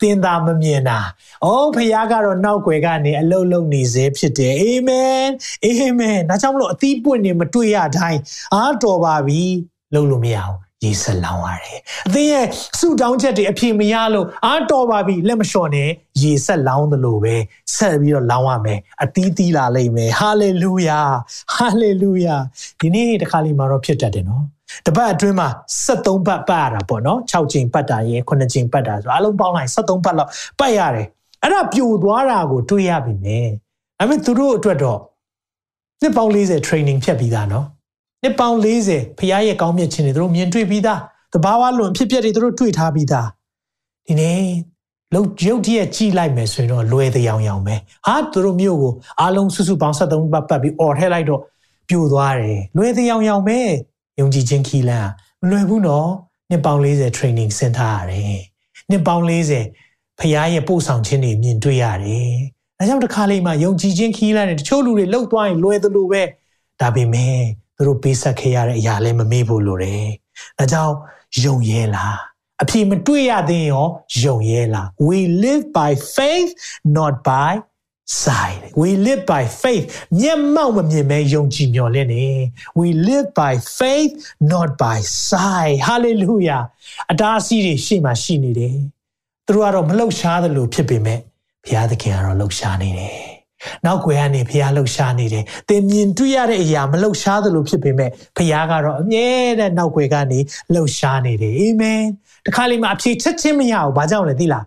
[0.01, 0.99] သင်သာမမြင်တာ
[1.45, 5.25] အိုးဘုရားကတော့နောက်ွယ်ကနေအလုံးလုံးနေစေဖြစ်တယ်အာမင်
[5.65, 8.21] အာမင်ဒါကြောင့်မလို့အသီးပွင့်နေမတွေ့ရတိုင်း
[8.55, 9.43] အားတော်ပါပြီ
[9.95, 12.47] လုံးလို့မရအောင် ရေဆက်လောင်းရတယ်။အသင်ရဲ့
[12.79, 15.89] ဆုတောင်းချက်တွေအပြေမရလို့အားတော်ပါပြီလက်မလျှော်နဲ့
[16.23, 17.35] ရေဆက်လောင်းသလိုပဲ
[17.77, 21.01] ဆက်ပြီးတော့လောင်းရမယ်။အသီးသီးလာလိမ့်မယ်။ဟာလေလုယာ။
[21.57, 22.35] ဟာလေလုယာ။
[22.81, 24.45] ဒီနေ့တခါလေးမှာတော့ဖြစ်တတ်တယ်နော်။
[24.87, 25.49] တပတ်အတွင်းမှာ
[25.87, 31.07] 73ပတ်ပတ်ရတာပေါ့နော်။6ချိန်ပတ်တာရေ9ချိန်ပတ်တာဆိုအလုံးပေါင်းလိုက်73ပတ်လောက်ပတ်ရတယ်။
[31.43, 33.49] အဲ့ဒါပြိုသွားတာကိုတွေးရပြီမယ်။
[33.99, 35.01] ဒါပေမဲ့သူတို့အတွက်တော့
[36.03, 37.67] နှစ်ပေါင်း40 training ဖြတ်ပြီးသားနော်။
[38.23, 38.59] နှစ်ပေါင်း
[38.89, 41.01] 40ဖခင်ရဲ့ကောင်းမြတ်ခြင်းတွေသူတို့မြင်တွေ့ပြီးသား
[41.33, 43.29] တဘာဝလွန်ဖြစ်ပျက်တွေသူတို့တွေ့ထားပြီးသား
[44.07, 44.45] ဒီနေ့
[45.15, 47.75] လုံရုပ်တရက်ကြည်လိုက်မယ်ဆိုရင်တော့လွယ်တဲ့ရောင်ရောင်ပဲ
[48.07, 51.41] ဟာသူတို့မျိုးကိုအားလုံးစုစုပေါင်း73ပတ်ပတ်ပြီးអော်ထဲလိုက်တော့
[51.89, 53.59] ပြိုသွားတယ်လွယ်တဲ့ရောင်ရောင်ပဲ
[54.21, 55.09] ယုံကြည်ခြင်းခီးလန်း
[55.41, 56.09] မလွယ်ဘူးနော်
[56.51, 58.41] နှစ်ပေါင်း40 training ဆင်းထားရတယ်
[58.91, 59.25] နှစ်ပေါင်း
[59.71, 62.31] 40ဖခင်ရဲ့ပို့ဆောင်ခြင်းတွေမြင်တွေ့ရတယ်
[62.79, 66.23] ဒါကြောင့်တစ်ခါလေးမှယုံကြည်ခြင်းခီးလန်းတယ်တချို့လူတွေလှုပ်သွားရင်လွယ်သလိုပဲ
[66.81, 67.43] ဒါပေမဲ့
[67.83, 70.07] သူတို့ပေးဆက်ခဲ့ရတဲ့အရာလည်းမမေ့ဖို့လိုတယ်။
[70.59, 70.95] ဒါကြောင့်
[71.45, 72.19] ယုံရဲလား
[72.63, 73.87] အဖြစ်မတွေ့ရသေးရော
[74.23, 76.51] ယုံရဲလား We live by faith
[76.97, 77.53] not by
[78.25, 79.85] sight we live by faith
[80.21, 82.27] မျက်မှောက်မမြင်မဲယုံကြည်မျှော်လင့်နေ
[82.79, 84.13] we live by faith
[84.53, 84.99] not by
[85.31, 86.63] sight hallelujah
[87.13, 88.77] အတားအဆီးတွေရှေ့မှာရှိနေတယ်
[89.47, 91.19] သူတို့ကတော့မလှုပ်ရှားသလိုဖြစ်ပေမဲ့
[91.65, 93.32] ဘုရားသခင်ကတော့လှုပ်ရှားနေတယ်
[93.87, 100.39] နောက်ွယ်ကနေဖះလှုပ်ရှားနေတယ်။သင်မြင်တွေ့ရတဲ့အရာမလှုပ်ရှားသလိုဖြစ်ပေမဲ့ဖះကတော့အမြဲတမ်းနောက်ွယ်ကနေ
[100.75, 102.03] လှုပ်ရှားနေတယ်။အာမင်။
[102.47, 104.65] တခါလေမှအဖြေချက်ချင်းမရဘူး။ဘာကြောင့်လဲသိလား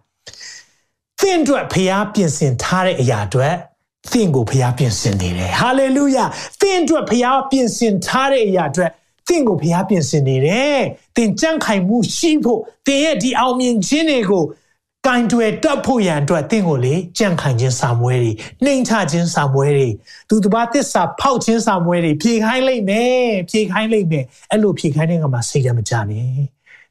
[1.19, 3.55] ။သင်အတွက်ဖះပြင်ဆင်ထားတဲ့အရာအတွက်
[4.11, 6.25] သင်ကိုဖះပြင်ဆင်နေတယ်။ဟာလေလုယာ။
[6.61, 8.91] သင်အတွက်ဖះပြင်ဆင်ထားတဲ့အရာအတွက်
[9.27, 10.79] သင်ကိုဖះပြင်ဆင်နေတယ်။
[11.15, 14.43] သင်ကြံ့ခိုင်မှုရှိဖို့သင်ရဲ့ဒီအောင်မြင်ခြင်းတွေကို
[15.05, 18.31] ကင်တွယ်တက်ဖို့ရန်အတွက်တင့်ကိုလေကြံ့ခိုင်ခြင်းစာမွဲတွေ
[18.63, 19.87] နှိမ်ချခြင်းစာမွဲတွေ
[20.29, 26.27] သူတစ်ပါးသစ္စာဖောက်ခြင်းစာမွဲတွေဖြေခိုင်းလိုက်မယ်ဖြေခိုင်းလိုက်မယ်အဲ့လိုဖြေခိုင်းတဲ့ကမှာစိတ်ရမကြနဲ့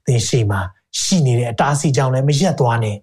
[0.07, 0.61] သင်ရှိမှာ
[1.00, 2.96] ရှိနေတဲ့အတားစီကြောင့်လည်းမရက်သွားနဲ့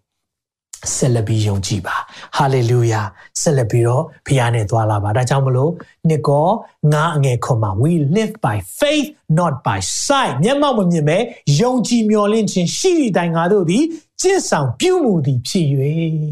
[0.95, 1.95] ဆက်လက်ပြီးယုံကြည်ပါ
[2.37, 3.01] ဟာလေလုယာ
[3.41, 5.71] ဆက်လက်ပြီးတော့ဖခင်နဲ့သွားလာပါဒါကြောင့်မလို့
[6.07, 6.47] နှစ်ကော
[6.93, 9.07] ငါအငယ်ခွန်မှာ we live by faith
[9.39, 11.17] not by sight မျက်မှောက်မမြင်ပဲ
[11.61, 13.83] ယုံကြည်မျှော်လင့်ခြင်းရှိသည့်တိုင်ငါတို့သည်
[14.21, 15.67] ကျင့်ဆောင်ပြုမှုသည်ဖြစ်၍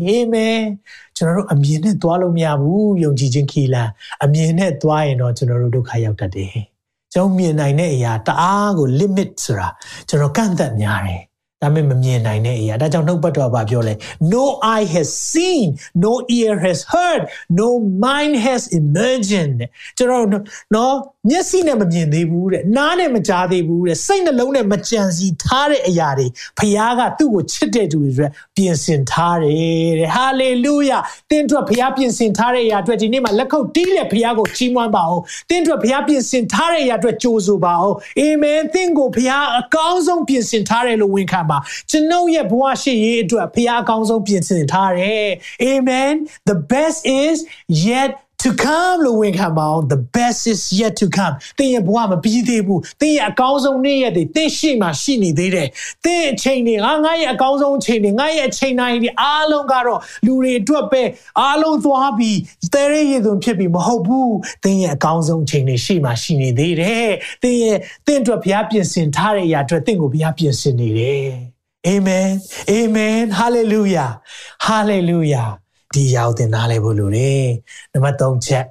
[0.06, 0.62] အာမင်
[1.18, 3.90] ကျွန်တော်တို့အမြင်နဲ့သွားလို့မရဘူးယုံကြည်ခြင်းခီလန်
[4.24, 6.56] အမြင်နဲ့သွားရင်တော့ကျွန်တော်တို့ဒုက္ခရောက်တတ်တယ်
[7.14, 9.70] ကျွန်တော်မြင်နိုင်တဲ့အရာတအားကို limit ဆိုတာ
[10.10, 11.22] ကျွန်တော်ကန့်သက်များတယ်
[11.62, 13.94] ဒါပေမဲ့မမြင်နိုင်တဲ့အရာဒါကြောင့်နှုတ်ပတ်တော်ဘာပြောလဲ
[14.34, 15.68] no eye has seen
[16.06, 17.22] no ear has heard
[17.60, 17.68] no
[18.06, 19.60] mind has imagined
[19.98, 20.26] ကျွန်တော်
[20.76, 20.96] နော်
[21.28, 26.28] မျက်စိနဲ့မမြင်သေးဘူးတဲ့နားနဲ့မကြားသေးဘူးတဲ့စိတ်နှလုံးနဲ့မကြံစီထားတဲ့အရာတွေ
[26.58, 41.58] ဖခင်ကသူ့ကိုချစ်တဲ့သူတွေအတွက်ပြင်ဆင်ထားတယ်တဲ့ဟာလေလုယာတင်းအတွက်ဖခင်ပြင်ဆင်ထားတဲ့အရာအတွက်ဒီနေ့မှာလက်ခုပ်တီးလက်ဖခင်ကိုချီးမွမ်းပါအောင်တင်းအတွက်ဖခင်ပြင်ဆင်ထားတဲ့အရာအတွက်ကြိုးဆိုပါအောင်အာမင်တင်းကိုဖခင်အကောင်းဆုံးပြင်ဆင်ထားတယ်လို့ဝန်ခံပါ
[41.92, 45.30] ကျွန်ုပ်ရဲ့ဘဝရှိရေးအတွက်ဖခင်အကောင်းဆုံးပြင်ဆင်ထားတယ်
[45.64, 46.12] အာမင်
[46.50, 47.38] the best is
[47.88, 48.12] yet
[48.44, 55.68] to come လို့ဝင်ခံပါအောင် the best is yet to come သင်ရဲ့ဘဝမပြီးသေးဘူးသင်ရဲ့အကောင်းဆုံးနေ့ရက်တွေသင်ရှိမှရှိနေသေးတယ်
[56.06, 61.04] သင်အချိန်တွေငါငါရဲ့အကောင်းဆုံးအချိန်တွေငါရဲ့အချိန်တိုင်းတွေအားလုံးကတော့လူတွေအတွက်ပဲ
[61.42, 62.38] အားလုံးသွားပြီး
[62.74, 67.10] တဲရဲရည်သွန်ဖြစ်ပြီးမဟုတ်ဘူးသင်ရဲ့အကောင်းဆုံးအချိန်တွေရှိမှရှိနေသေးတယ်
[67.44, 71.30] သင်ရဲ့သင်အတွက်ဘုရားပြင်ဆင်ထားတဲ့အရာအတွက်သင်ကိုဘုရားပြင်ဆင်နေတယ်
[71.88, 72.30] အာမင်
[72.70, 75.46] အာ
[75.94, 77.46] မင်ဟာလေလုယာဟာလေလုယာဒီရောက်တင်နားလဲဖို့လိုတယ်
[77.92, 78.66] နံပါတ်3ချက်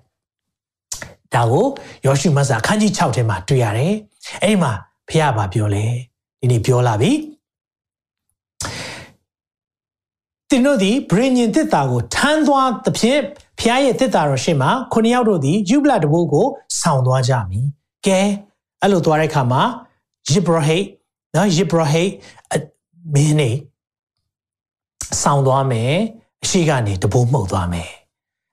[1.35, 1.66] ဒါကို
[2.07, 3.92] ယောရှုမဆာအခန်းကြီး6ထဲမှာတွေ့ရတယ်
[4.42, 4.72] အဲ့ဒီမှာ
[5.09, 5.85] ဖះဘာပြောလဲ
[6.40, 7.12] ဒီနေ့ပြောလာပြီ
[10.50, 13.20] တင်တို့သည်ဗြိညင်တစ်တာကိုထမ်းသွားသဖြင့်
[13.59, 16.46] ဖះရဲ့တစ်တာတော်ရှေ့မှာခုနှစ်ယောက်တို့သည်ယူဘလတဘိုးကို
[16.81, 17.66] ဆောင်းသွားကြမည်
[18.07, 18.20] ကဲ
[18.81, 19.62] အဲ့လိုသွားတဲ့အခါမှာ
[20.31, 20.87] ယေဘရဟိတ်
[21.35, 22.11] နော်ယေဘရဟိတ်
[23.14, 23.50] မင်းနေ
[25.22, 25.94] ဆောင်းသွားမယ်
[26.44, 27.90] အရှိကနေတဘိုးမှုတ်သွားမယ်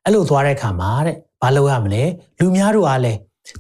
[0.06, 2.04] အဲ့လိုသွားတဲ့အခါမှာတဲ့ဘာလုပ်ရမလဲ
[2.40, 3.14] လူများတို့အားလဲ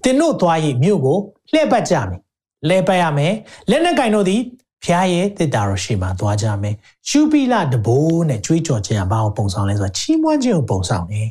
[0.03, 1.17] တင်တို့သွားရည်မြို့ကို
[1.53, 2.19] လှည့်ပတ်ကြမယ်
[2.69, 3.33] လဲပတ်ရမယ်
[3.69, 4.41] လက်နဲ့ကင်တို့သည်
[4.83, 6.75] ဖျားရဲ့တစ်တာတော်ရှိမှသွားကြမယ်
[7.09, 11.29] ရှုပိလတဘိုးနဲ့ကြွေးကြော်ခြင်းကဘာကိုပုံဆောင်လဲဆိုတော့ချီးမွမ်းခြင်းကိုပုံဆောင်တယ်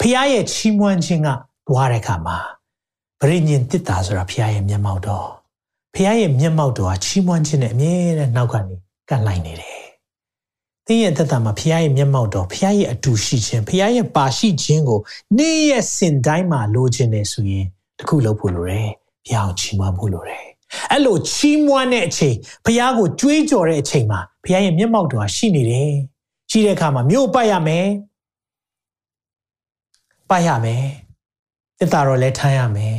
[0.00, 1.28] ဖျားရဲ့ချီးမွမ်းခြင်းက
[1.68, 2.38] သွားတဲ့အခါမှာ
[3.20, 5.28] ပရိညင်တစ်တာဆိုတာဖျားရဲ့မျက်မှောက်တော်
[5.94, 8.74] ဖျားရဲ့မျက်မှောက်တော်ကချီးမွမ်းခြင်းနဲ့အမြဲတမ်းနောက်ကနေ
[9.08, 9.77] ကန့်လိုက်နေတယ်
[10.88, 15.00] သင်ရဲ့သက်တာမှာဖခင်ရဲ့မျက်မှောက်တော်ဖခင်ရဲ့အတူရှိခြင်းဖခင်ရဲ့ပါရှိခြင်းကို
[15.38, 17.66] နေ့ရက်စင်တိုင်းမှာလိုချင်နေဆိုရင်
[17.98, 18.88] တခုလုပ်ဖို့လိုတယ်
[19.24, 20.44] ဖခင်ကိုချီးမွမ်းဖို့လိုတယ်
[20.90, 25.92] အဲ့လိုချီးမွမ်းတဲ့အချိန်ဖခင်ကိုကြွေးကြော်တဲ့အချိန်မှာဖခင်ရဲ့မျက်မှောက်တော်ရှိနေတယ်
[26.50, 27.86] ရှိတဲ့အခါမှာမြို့ပတ်ရမယ်
[30.30, 30.84] ပတ်ရမယ်
[31.78, 32.96] တက်တာတော့လဲထမ်းရမယ်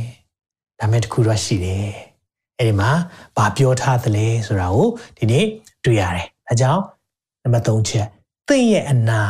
[0.78, 1.88] ဒါမဲ့တခုတော့ရှိတယ်
[2.58, 2.90] အဲ့ဒီမှာ
[3.36, 5.44] ဘာပြောထားသလဲဆိုတာကိုဒီနေ့
[5.84, 6.82] တွေ့ရတယ်ဒါကြောင့်
[7.42, 8.06] နံပါတ်3ချက်
[8.48, 9.20] သင်ရဲ့အနာ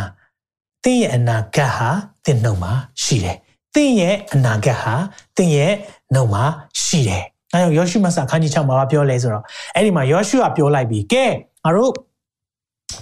[0.85, 1.89] သင်ရဲ့အနာဂတ်ဟာ
[2.25, 3.37] သင်နှုတ်မှာရှိတယ်
[3.75, 4.95] သင်ရဲ့အနာဂတ်ဟာ
[5.37, 5.73] သင်ရဲ့
[6.15, 6.45] နှုတ်မှာ
[6.85, 9.45] ရှိတယ်အဲကြောင့်ယောရှုမဆာခန်းကြီး6မှာပြောလဲဆိုတော့
[9.75, 11.25] အဲ့ဒီမှာယောရှုကပြောလိုက်ပြီကဲ
[11.65, 11.93] ငါတို့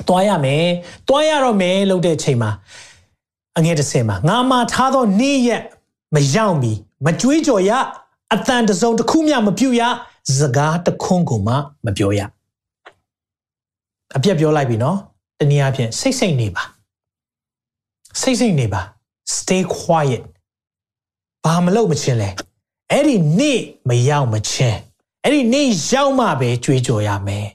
[0.08, 0.64] တွားရမယ်
[1.08, 2.50] တွားရတော့မယ်လို့တဲ့ချိန်မှာ
[3.58, 5.62] အငယ်တစ်စင်မှာငါမှာထားသောနေ့ရက်
[6.14, 6.72] မရောက်မီ
[7.04, 7.70] မကြွေးကြော်ရ
[8.34, 9.82] အတန်တစုံတစ်ခုမျှမပြုတ်ရ
[10.38, 11.54] စကားတခွန်းကိုမှ
[11.86, 12.20] မပြောရ
[14.16, 14.98] အပြက်ပြောလိုက်ပြီနော်
[15.38, 16.62] တနည်းအားဖြင့်စိတ်စိတ်နေပါ
[18.20, 18.80] စိတ်စိတ်နေပါ
[19.36, 20.22] stay quiet
[21.44, 22.30] ဘာမလုပ်မချင်းလဲ
[22.92, 24.78] အဲ့ဒီနေ့မရောက်မချင်း
[25.24, 27.46] အဲ့ဒီနေ့ရောက်မှပဲကြွေးကြော်ရမယ်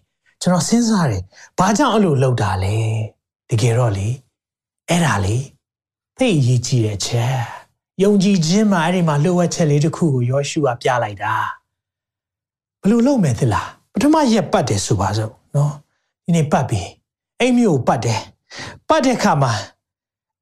[0.42, 1.24] ကျွန်တော်စဉ်းစားတယ်
[1.60, 2.76] ဘာကြောင့်အဲ့လိုလုပ်တာလဲ
[3.50, 4.08] တကယ်တော့လေ
[4.90, 5.38] အဲ့ဒါလေ
[6.20, 7.38] သိအရေးကြီးတဲ့ချက်
[8.04, 11.36] ယုံကြည်ခြင်းမှာအဲ့ဒီမှာလိုအပ်ချက်လေးတစ်ခုကိုယောရှုကပြလိုက်တာ
[12.82, 15.74] ဘယ်လိုလုပ်မယ်သလားပထမရက်ပတ်တယ်ဆိုပါစို့နော်
[16.26, 16.82] ဒီနေ့ပတ်ပြီ
[17.40, 18.22] အိမ်မျိုးပတ်တယ်
[18.90, 19.54] ပတ်တဲ့ခါမှာ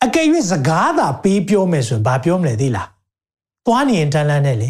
[0.04, 2.88] အကယ်၍စကားသာပေးပြောမယ်ဆိုရင်ဘာပြောမလဲသိလား
[3.65, 4.70] သွားနေရင်တန်းလန်းနဲ့လေ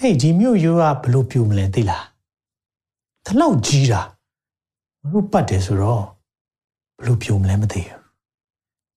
[0.00, 2.04] ဟေးဒီမျိုးရိုးကဘလို့ပြူမလဲသိလား
[3.26, 4.00] တလောက်ကြီးတာ
[5.02, 6.04] မလို့ပတ်တယ်ဆိုတော့
[6.98, 8.00] ဘလို့ပြူမလဲမသိဘူး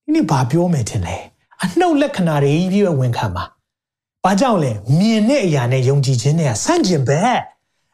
[0.03, 1.15] ဒီနေ့ဘာပြောမယ်ထင်လဲ
[1.63, 3.43] အနှုတ်လက္ခဏာတွေကြီးပြည့်ဝင်ခံပါ
[4.23, 7.39] ဘာကြောင့်လဲမြင်တဲ့အရာနဲ့ယုံကြည်ခြင်းနဲ့ဆန့်ကျင်ဘက်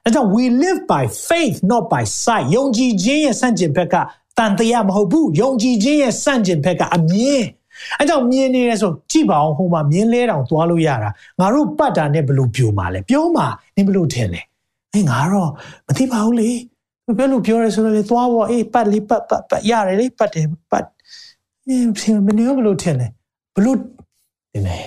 [0.05, 3.95] အဲကြောင့် we live by faith not by sight ယုံကြည်ခြင်းရဲ့ဆန့်ကျင်ဘက်က
[4.37, 7.43] တန်တရားမဟုတ်ဘူးယုံကြည်ခြင်းရဲ့ဆန့်ကျင်ဘက်ကအမြင်
[7.99, 11.09] အဲကြောင့်မြင်နေရဆိုကြည့်ပါအောင်ဟိုမှာမြင်လဲတောင်သွားလို့ရတာ
[11.39, 14.41] ငါတို့ပတ်တာနဲ့ဘလို့ပြိုမှာလဲပြောမှာနင်ဘလို့ထင်လဲ
[14.93, 15.49] အဲငါတော့
[15.87, 16.49] မသိပါဘူးလေ
[17.17, 20.85] ပြောလို့ပြောရဲဆိုတော့လေသွားပေါ့အေးပတ်လေးပတ်ပတ်ပတ်ရတယ်လေပတ်တယ်ပတ်
[21.67, 21.87] အေး
[22.25, 23.07] မင်းဘလို့ထင်လဲ
[23.55, 23.77] ဘလို့
[24.51, 24.85] ဒီနေ့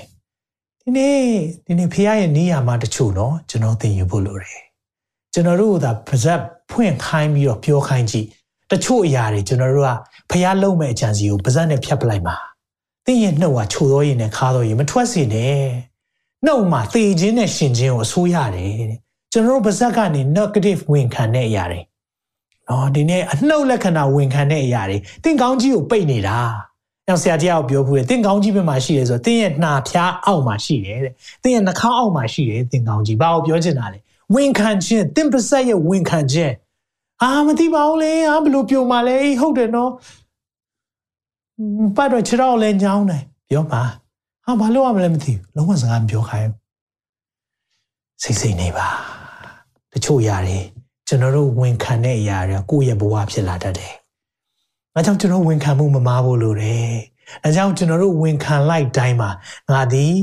[0.83, 1.19] ဒီနေ့
[1.67, 4.65] ဒီနေ့ဖခင်ရဲ့နေရာမှာတချို့နော်ကျွန်တော်သင်ယူဖို့လိုတယ်
[5.37, 8.27] ကျွန်တော်တို့ကပါဇက်ဖွင့်ခိုင်းပြီးတော့ပြောခိုင်းကြည့်
[8.71, 9.93] တချို့အရာတွေကျွန်တော်တို့က
[10.31, 12.37] ဖျားလုံးမဲ့အကြံစီကိုပါဇက်နဲ့ဖြတ်ပလိုက်ပါ
[13.07, 15.59] သင်ရဲ့နှုတ်ကချိုသောရည်နဲ့ခါသောရည်မထွက်စေနဲ့
[16.47, 18.99] နှုတ်မှာသေခြင်းနဲ့ရှင်ခြင်းကိုအဆိုးရတယ်တဲ့
[19.33, 21.81] ကျွန်တော်တို့ပါဇက်ကနေ negative ဝင်ခံတဲ့အရာတွေ
[22.69, 26.39] နော်ဒီနေ့အနှုတ်လက္ခဏာဝင်ခံတဲ့အရာတွေသင်ကောင်းကြီးကိုပိတ်နေတာ။
[27.09, 33.99] နောက်ဆရာတရားကိုပြောဘူးလေသင်ကောင်းကြီးဘက်မှာရှိတယ်ဆိုတော့သင်ရဲ့နှာဖျားအောက်မှာရှိတယ်တဲ့။သင်ရဲ့နှာခေါင်းအောက်မှာရှိတယ်သင်ကောင်းကြီး။ဘာကိုပြောချင်တာလဲ
[34.36, 36.54] ဝန်ခံခြင်းသင်ပါဆက်ရဲ့ဝန်ခံခြင်း
[37.24, 39.92] အာမသိပါဘူးလေအာဘလို့ပြုံมาလဲဟုတ်တယ်နော်
[41.96, 43.82] ပတ်တော့ခြေတော့လဲညောင်းတယ်ပြောပါ
[44.46, 46.50] ဟာဘာလို့ရမလဲမသိဘူးလုံးဝစကားမပြောခိုင်း
[48.22, 48.88] စိတ်စိတ်နေပါ
[49.94, 50.60] တချို့ຢာတွေ
[51.08, 53.94] ကျွန်တော်တို့ဝန်ခံတဲ့အရာတွေကိုယ့်ရဲ့ဘဝဖြစ်လာတတ်တယ်။
[54.96, 56.90] အဲကြောင့်ကျွန်တော်ဝန်ခံမှုမမားဖို့လိုတယ်။
[57.44, 59.30] အဲကြောင့်ကျွန်တော်တို့ဝန်ခံလိုက်တိုင်းမှာ
[59.72, 60.14] ငါသည်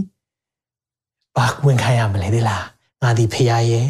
[1.37, 2.62] ဘာဝန်ခံရမလဲဒီလား။
[3.01, 3.87] ငါသည်ဖခင်ရဲ့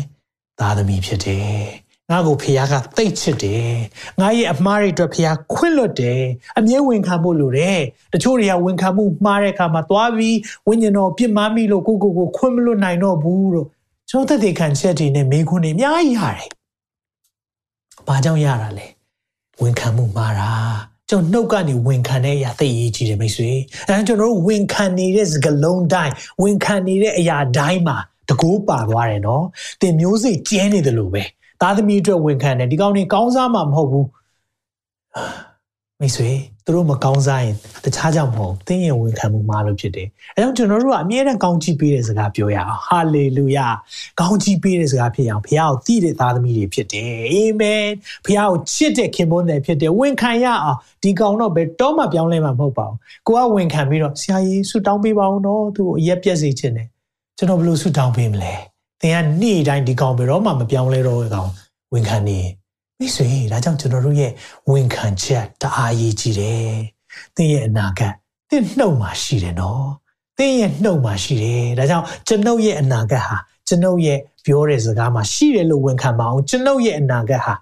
[0.60, 1.62] သားသမီးဖြစ်တယ်
[2.10, 3.74] ငါ့ကိုဖခင်ကသိတ်ချစ်တယ်
[4.20, 6.22] ငါရဲ့အမှားတွေအတွက်ဖခင်ခွင့်လွတ်တယ်
[6.58, 7.80] အမြဲဝန်ခံဖို့လိုတယ်
[8.14, 13.68] တချို့တွေကဝန်ခံမှုမှားတဲ့အခါမှာသွားပြီးဝိညာဉ်တော်ပြစ်မှားမိလို့ကိုကိုကိုခွင့်မလွတ်နိုင်တော့ဘူးလို့
[14.10, 16.50] ကျွန်တော်သက်သေခံချက်တွေနဲ့မိခွန်းတွေအများကြီးရတယ်
[18.08, 18.88] ဘာကြောင့်ရတာလဲ
[19.62, 20.52] ဝန်ခံမှုမှားတာ
[21.10, 23.52] ကျွန်တော်နှုတ်ကနေဝန်ခံတဲ့အရာသိရေးကြီးတယ်မိတ်ဆွေ
[23.88, 27.98] အဲကျွန်တော်တို့ဝန်ခံနေတဲ့စကလုံးတိုင်းဝန်ခံနေတဲ့အရာတိုင်းမှာ
[28.30, 29.44] တကိုးပါသွားတယ်နော်
[29.82, 31.24] တင်မျိုးစိကျဲနေတယ်လို့ပဲ
[31.62, 34.08] သားသမီးအတွက်ဝန်ခံတယ်ဒီကောင်းနေကောင်းစားမှာမဟုတ်ဘူး
[36.00, 36.30] မိတ်ဆွေ
[36.66, 37.56] သူတို့မကောင်းစားရင်
[37.86, 43.68] တခြားကြောင့်မဟုတ်သင်ရဲ့ဝန်ခံမှုမှာလို့ဖြစ်တယ်အဲကြောင့်ကျွန်တော်တို့ကအမြဲတမ်းကောင်းချီးပေးတဲ့စကားပြောရအောင်ဟာလေလုယာ
[44.20, 47.86] ကောင်းချီးပေးတဲ့စကားဖြစ်အောင်ဘုရားကိုသိတဲ့သားသမီးတွေဖြစ်တယ်အာမင်
[48.26, 52.98] ဘုရားကိုချစ်တဲ့ခင်ပွန်းတွေဖြစ်တယ်ဝန်ခံရအောင်ဒီကောင်တော့ဘယ်တော့မှပြောင်းလဲမှာမဟုတ်ပါဘူး
[53.28, 56.88] ကိုကဝန်ခံပြီးတော့ဆရာကြီးဆုတောင်းပေးပါဦးနော်သူ့ကိုအရက်ပြက်စေခြင်းတယ်
[57.42, 58.54] ကျွန်တော်ဘယ်လိုဆုတောင်းပေးမလဲ
[59.02, 61.50] သင်ကနေ့တိုင်းဒီကောင်ဘယ်တော့မှမပြောင်းလဲတော့ကောင်
[61.94, 62.40] ဝန်ခံနေ
[63.00, 64.32] မိတ်ဆွေဒါကြောင့်ကျွန်တော်တို့ရဲ့
[64.72, 66.74] ဝန်ခံချက်တအားရေးကြည့်တယ်
[67.36, 68.14] သင်ရဲ့အနာဂတ်
[68.50, 69.86] သင်နှုတ်မှာရှိတယ်နော်
[70.38, 73.36] သတင်းရဲ့နှုတ်မှာရှိတယ်ဒါကြောင့်ကျွန်ုပ်ရဲ့အနာဂတ်ဟာ
[73.68, 77.54] ကျွန်ုပ်ရဲ့ပြောတဲ့စကားမှာရှိတယ်လို့ဝန်ခံပါအောင်ကျွန်ုပ်ရဲ့အနာဂတ်ဟာ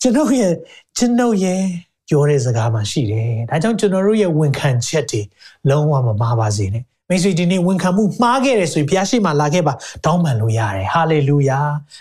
[0.00, 0.52] ကျွန်ုပ်ရဲ့
[0.98, 1.60] ကျွန်ုပ်ရဲ့
[2.08, 5.20] ပြောတဲ့စကားမှာရှိတယ်ဒါကြောင့်ကျွန်တော်တို့ရဲ့ဝန်ခံချက်တွေ
[5.68, 9.74] လုံးဝမမှားပါစေနဲ့ မိတ်ဆွေဒီနေ့ဝန်ခံမှုမှားခဲ့တယ်ဆိုရင်ဘုရားရှိခိုးလာခဲ့ပါ
[10.04, 11.60] တောင်းပန်လို့ရတယ်ဟာလေလုယာ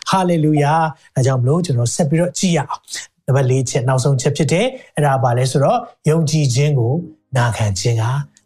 [0.09, 0.73] ဟာလေလုယာ
[1.15, 2.81] ဒါကြောင့်မလို့ကျွန်တော်ဆက်ပြီးတော့ကြည့်ရအောင်
[3.25, 5.79] နံပါတ်၄ချက်နောက်ဆုံးချက်ဖြစ်တယ်အဲ့ဒါပါလဲဆိုတော့
[6.09, 6.93] ယုံကြည်ခြင်းကို
[7.37, 8.03] နာခံခြင်းက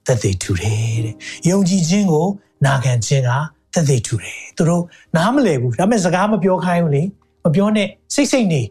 [0.08, 1.16] သက်သေထူတယ်တဲ့
[1.50, 2.26] ယုံကြည်ခြင်းကို
[2.66, 3.32] နာခံခြင်းက
[3.74, 4.84] သက်သေထူတယ်သူတို့
[5.16, 7.04] နားမလည်ဘူးဒါပေမဲ့စကားမပြောခိုင်းဘူးလေ
[7.44, 8.62] မပြောနဲ့စိတ်စိတ်နေ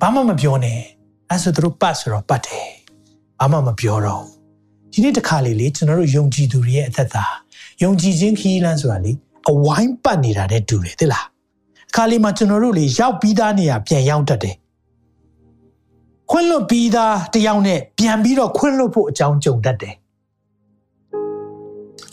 [0.00, 0.78] ဘာမှမပြောနဲ့
[1.30, 2.68] အဲ့ဆိုသူတို့ပတ်ဆိုတော့ပတ်တယ်
[3.40, 4.37] ဘာမှမပြောတော့
[4.98, 7.24] ဒီနေ့တခါလေလေကျွန်တော်တို့ယုံကြည်သူတွေရဲ့အသက်တာ
[7.82, 9.12] ယုံကြည်ခြင်းခီးလန်းဆိုတာလေ
[9.50, 11.26] အဝိုင်းပတ်နေတာတဲ့တူတယ်သိလား
[11.90, 14.56] အခါလေးမှာကျွန်တော်တို့လေရောက်ပြီးသားနေရပြန်ရောက်တတ်တယ်
[16.30, 19.94] ခွင့်လွတ်ပြီးသားတယောက်နဲ့ပြန်ပြီးတော့ခွင့်လွတ်ဖို့အကြောင်းကြုံတတ်တယ်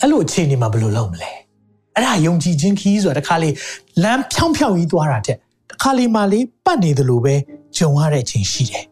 [0.00, 1.30] အဲ့လိုအခြေအနေမှာဘယ်လိုလုပ်မလဲ
[1.94, 3.50] အဲ့ဒါယုံကြည်ခြင်းခီးဆိုတာတခါလေ
[4.02, 5.36] လမ်းဖြောင်းဖြောင်းကြီးသွားတာတဲ့
[5.70, 7.34] တခါလေမှလေပတ်နေသလိုပဲ
[7.76, 8.86] ဂျုံရတဲ့အချိန်ရှိတယ်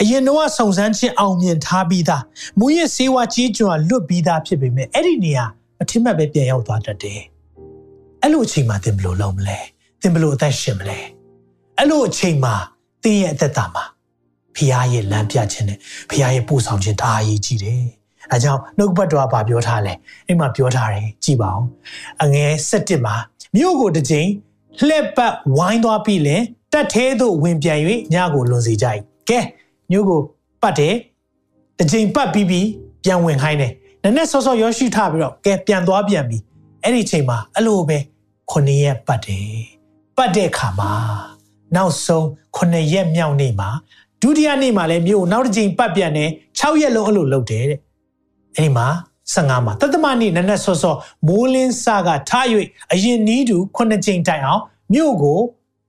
[0.00, 2.22] အရင်တော့စုံစမ်းခြင်းအောင်မြင်ထားပြီးသား
[2.58, 5.44] မူရစ်စေဝါကြီးကျွာလွတ်ပြီးသားဖြစ်ပေမဲ့အဲ့ဒီနေရာ
[5.82, 7.20] အထင်မှတ်ပဲပြန်ရောက်သွားတတ်တယ်
[8.22, 9.58] အဲ့လိုအချိန်မှာသင်ဘယ်လိုလုပ်မလဲ
[10.00, 10.98] သင်ဘယ်လိုအသက်ရှင်မလဲ
[11.78, 12.54] အဲ့လိုအချိန်မှာ
[13.02, 13.84] သင်ရဲ့အသက်တာမှာ
[14.56, 15.78] ဖခင်ရဲ့လမ်းပြခြင်းနဲ့
[16.10, 17.82] ဖခင်ရဲ့ပို့ဆောင်ခြင်းဒါအရေးကြီးတယ်
[18.32, 19.92] အဲကြောင့်နှုတ်ဘတ်တော်ကပြောထားလဲ
[20.26, 21.66] အဲ့မှာပြောထားတယ်ကြည်ပါအောင်
[22.22, 23.14] အငယ်၁၁မှာ
[23.56, 24.28] မြို့ကိုတစ်ချိန်
[24.86, 26.36] လှက်ပတ်ဝိုင်းသွားပြီလေ
[26.72, 27.78] တက်သေးသို့ဝင်ပြန်၍
[28.14, 28.86] ညကိုလွန်စေကြ၏
[29.28, 29.40] ကဲ
[29.90, 30.20] မြို့ကို
[30.62, 30.94] ပတ်တယ်
[31.78, 32.68] တစ်ချိန်ပတ်ပြီးပြီး
[33.04, 33.72] ပြန်ဝင်ခိုင်းတယ်
[34.02, 36.38] နည်းနည်းစောစောရောရှိထပြီးတော့ကဲပြန်သွားပြန်ပြီ
[36.82, 37.98] အဲ့ဒီချိန်မှာအဲ့လိုပဲ
[38.50, 39.48] ခုနှစ်ရက်ပတ်တယ်
[40.16, 40.90] ပတ်တဲ့အခါမှာ
[41.76, 43.68] နောက်ဆုံးခုနှစ်ရက်မြောက်နေ့မှာ
[44.22, 46.30] ဒုတိယနေ့မှာလည်းမြို့နောက်တစ်ချိန်ပတ်ပြန်တယ်
[46.60, 47.78] 6ရက်လုံးအဲ့လိုလုပ်တယ်တဲ့
[48.56, 48.86] အဲ့ဒီမှာ
[49.34, 50.94] 15မှာတသမနေ့နက်နက်စောစော
[51.26, 52.46] မိုးလင်းစကထား၍
[52.92, 54.62] အရင်နီးတူခုနှစ်ချိန်တိုင်အောင်
[54.94, 55.38] မြို့ကို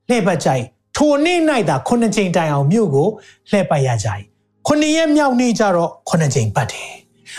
[0.09, 0.65] လှည့်ပတ်ကြိုက်
[0.95, 1.39] ထိုနေ့၌
[1.69, 3.07] သာခုနှစ်ချိန်တိုင်အောင်မြို့ကို
[3.49, 4.07] လှည့်ပတ်ရကြ၏
[4.67, 6.91] ခုနှစ်ရက်မြောက်နေ့ကျတော့ခုနှစ်ချိန်ပတ်တယ်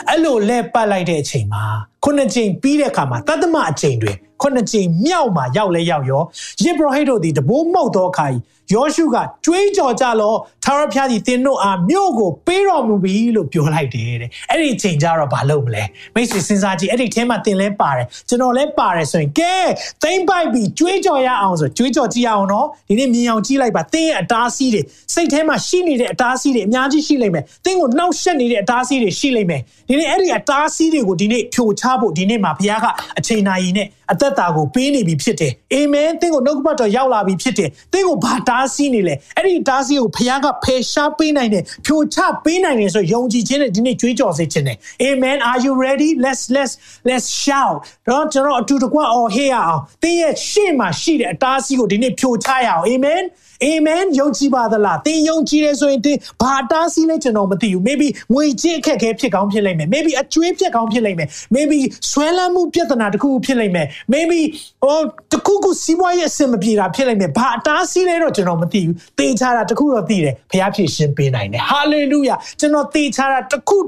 [0.09, 1.65] အဲ့လိုလှည့်ပတ်လိုက်တဲ့အချိန်မှာ
[2.05, 6.23] ခုနှစ်ချိန်ပြီးတဲ့အခါမှာတသမအချိန်တွင်ခုနှစ်ချိန်မြောက်မှာရောက်လဲရောက်ရော
[6.63, 8.27] ယေဘရဟိတ်တို့သည်တဘိုးမောက်သောအခါ
[8.75, 15.83] ယောရှုကကြွေးကြော်ကြလောသာရဖျားသည်တင်တို့အားမြို့ကိုပေးတော်မူပြီလို့ပြောလိုက်တယ်တဲ့အဲ့ဒီအချိန်ကျတော့ဘာလုပ်မလဲ
[16.15, 19.55] မိတ်ဆွေစဉ်းစားကြည့်အဲ့ဒီထဲမှာတင်လဲပါတယ်ကျွန်တော်လဲပါတယ်ဆိုရင်ကဲ
[20.03, 24.83] သိမ့်ပိုက်ပြီးကြွေးကြော်ရအောင်ဆိုကြွေးကြော်ကြည့်ရအောင်နော်ဒီနေ့မြင်အောင်ကြည့်လိုက်ပါတင်းရဲ့အတားစီးတွေ
[25.15, 32.87] စိတ်ထဲမှာရှိနေတဲ့အတားစီးတွေအများကြီးရှိလိမ့်မယ်တင်းကိုနှောက်ရှက်နေတဲ့အတားစီးတွေရှိလိမ့်မယ်ဒီနေ့အဲ့ဒီအတားစီးတွေကိုဒီနေ့ဖြိုချဖို့ဒီနေ့မှာဘုရားက
[33.19, 46.73] အချိန်နာရီနဲ့အသက်တာကိုပေးနေပြီဖြစ်တယ်အာမင်တင်းကိုနှုတ်ကပတ်တော်ရောက်လာပြီဖြစ်တယ်တင်းကိုဘာတားဆီးနေလဲအဲ့ဒီတားဆီးကိုဖခင်ကဖယ်ရှားပေးနိုင်တယ်ဖြိုချပေးနိုင်တယ်ဆိုယုံကြည်ခြင်းနဲ့ဒီနေ့ကြွေးကြော်စေခြင်းနဲ့အာမင် are you ready let's let's
[47.09, 47.77] let's shout
[48.09, 53.23] တော့ကျွန်တော်အတူတကွအော်ဟေးရအောင်တင်းရဲ့ရှေ့မှာရှိတဲ့အတားဆီးကိုဒီနေ့ဖြိုချရအောင်အာမင်
[53.65, 61.79] အာမင်ယုံကြည်ပါသလားသင်ယုံကြည်တယ်ဆိုရင်သင်ဘာတားဆီးလဲကျွန်တော်မသိဘူး maybe ငွေကြေးအခက်အခဲဖြစ်ကောင်းဖြစ်လိမ့်မယ် maybe အကျွေးဖြစ်ကောင်းဖြစ်လိမ့်မယ် maybe
[62.11, 64.41] ဆွဲလန်းမှုပြဿနာတစ်ခုဖြစ်လိမ့်မယ် maybe
[64.85, 64.99] ဟို
[65.33, 73.79] တခုခုစီးပွားရေးအဆင်မပြေတာဖြစ်လိမ့်မယ်ဘာအတားဆီးလဲတော့ကျွန်တော်မသိဘူးသေချာတာတခုတော့သိတယ်ဖခင်ဖြစ်ရှင်းပေးနိုင်တယ် hallelujah ကျွန်တော်သေချာတာတခု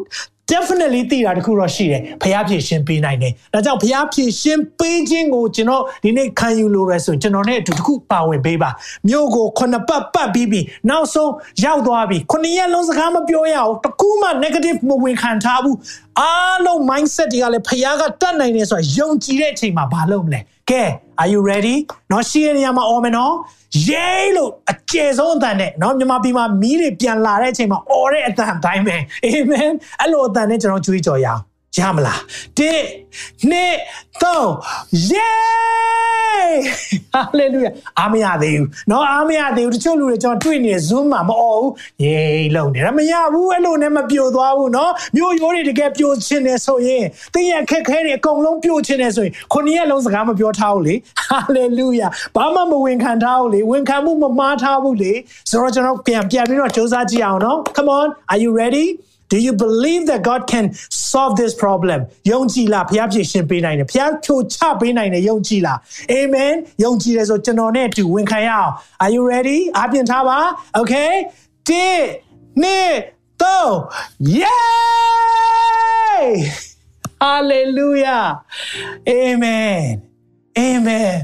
[0.50, 8.70] definitely သိတာတခုတော့ရှိတယ်ဖျားဖြည့်ရှင်းပေးနိုင်တယ်ဒါကြောင့်ဖျားဖြည့်ရှင်းပေးခြင်းကိုကျွန်တော်ဒီနေ့ခံယူလို့ရဆိုကျွန်တော်နဲ့အတူတခုပါဝင်ပေးပါ
[9.08, 11.32] မြို့ကိုခုနှစ်ပတ်ပတ်ပြီးပြီနောက်ဆုံး
[11.64, 15.76] ရောက်သွားပြီခုနှစ်ရက်လုံးစကားမပြောရအောင်တခုမှ negative မဝင်ခံထားဘူး
[16.18, 20.40] အားလုံး mindset တွေကလည်းဖခင်ကတတ်နိုင်တယ်ဆိုတာယုံကြည်တဲ့အချိန်မှာမလုပ်မလဲ
[20.70, 20.82] ကဲ
[21.20, 21.76] are you ready
[22.12, 23.34] နော်ရှိရနေရမှာအော်မယ်နော်
[23.88, 31.40] ရေးလို့အကျေဆုံးအတန်နဲ့နော်မြန်မာပြည်မှာမီးတွေပြန်လာတဲ့အချိန်မှာအော်တဲ့အတန်တိုင်းပဲအာမင်အဲ့လိုအတန်နဲ့ကျွန်တော်ကြွေးကြော်ရအောင်
[31.77, 32.21] ရမလား
[32.57, 32.81] တစ်
[33.49, 33.75] နှစ်
[34.21, 34.51] သုံး
[35.09, 35.31] ယေ
[37.13, 41.71] ဟာလေလုယာအားမရသေးဘူးเนาะအားမရသေးဘူးတချို့လူတွေကျွန်တော်တွေ့နေ Zoom မှာမအော်ဘူး
[42.03, 42.17] ယေ
[42.55, 50.95] လုံးနေတာမရဘူးအဲ့လိုနဲ့မပြိုသွားဘူးเนาะမျိုးရိုးတွေတကယ်ပြိုချင်တယ်ဆိုရင်တင်းရဲ့ခက်ခဲတွေအကုန်လုံးပြိုချင်တယ်ဆိုရင်ခုနှစ်ရက်လုံးစကားမပြောထားဘူးလေ
[51.29, 55.13] ဟာလေလုယာဘာမှမဝင်ခံထားဘူးလေဝင်ခံမှုမမှားထားဘူးလေ
[55.49, 58.87] ဆိုတော့ကျွန်တော်ပြန်ပြန်ပြီးတော့စူးစမ်းကြည့်အောင်เนาะ come on are you ready
[59.33, 60.65] Do you believe that God can
[61.11, 61.99] solve this problem?
[62.31, 65.77] ယုံကြည်လားဖျားဖြေရှင်ပေးနိုင်တယ်ဖျားဖြိုချပေးနိုင်တယ်ယုံကြည်လား
[66.19, 68.71] Amen ယုံကြည်တယ်ဆိုကျွန်တော်နဲ့အတူဝင်ခံရအောင်
[69.03, 70.39] Are you ready အပြင်ထားပါ
[70.79, 71.11] Okay
[71.69, 71.99] တစ်
[72.61, 72.93] နှစ်
[73.41, 73.71] သုံး
[74.39, 76.25] Yay
[77.23, 78.25] Hallelujah
[79.21, 79.91] Amen
[80.67, 81.19] Amen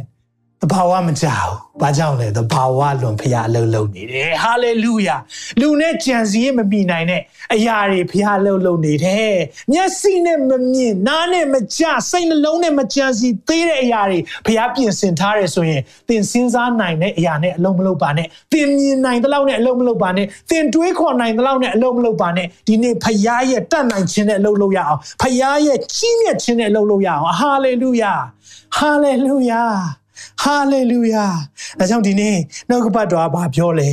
[0.65, 5.17] တဘာဝမကြောက်ဘာကြောင့်လဲတဘာဝလွန်ဖျားအလုံးလုံးနေတယ်ဟာလေလုယာ
[5.61, 7.21] လူနဲ့ကြံစည်မမိနိုင်တဲ့
[7.55, 9.37] အရာတွေဖျားလုံးလုံးနေတယ်
[9.73, 28.15] မျက်စိနဲ့မမြင်နားနဲ့မကြားစိတ်နှလုံးနဲ့မကြံစည်သေးတဲ့အရာတွေဖျားပြင်ဆင်ထားတယ်ဆိုရင်သင်စဉ်းစားနိုင်တဲ့အရာနဲ့အလုံးမလုံးပါနဲ့သင်မြင်နိုင်တဲ့လောက်နဲ့အလုံးမလုံးပါနဲ့သင်တွေးခေါ်နိုင်တဲ့လောက်နဲ့အလုံးမလုံးပါနဲ့ဒီနေ့ဖျားရဲ့တတ်နိုင်ခြင်းနဲ့အလုံးလုံးရအောင်ဖျားရဲ့ကြီးမြတ်ခြင်းနဲ့အလုံးလုံးရအောင်ဟာလေလုယာ
[28.77, 29.65] ဟာလေလုယာ
[30.43, 31.27] ဟာလေလုယာ
[31.79, 32.37] ဒါကြောင့်ဒီနေ့
[32.69, 33.91] နှုတ်ကပတ်တော်ကဘာပြောလဲ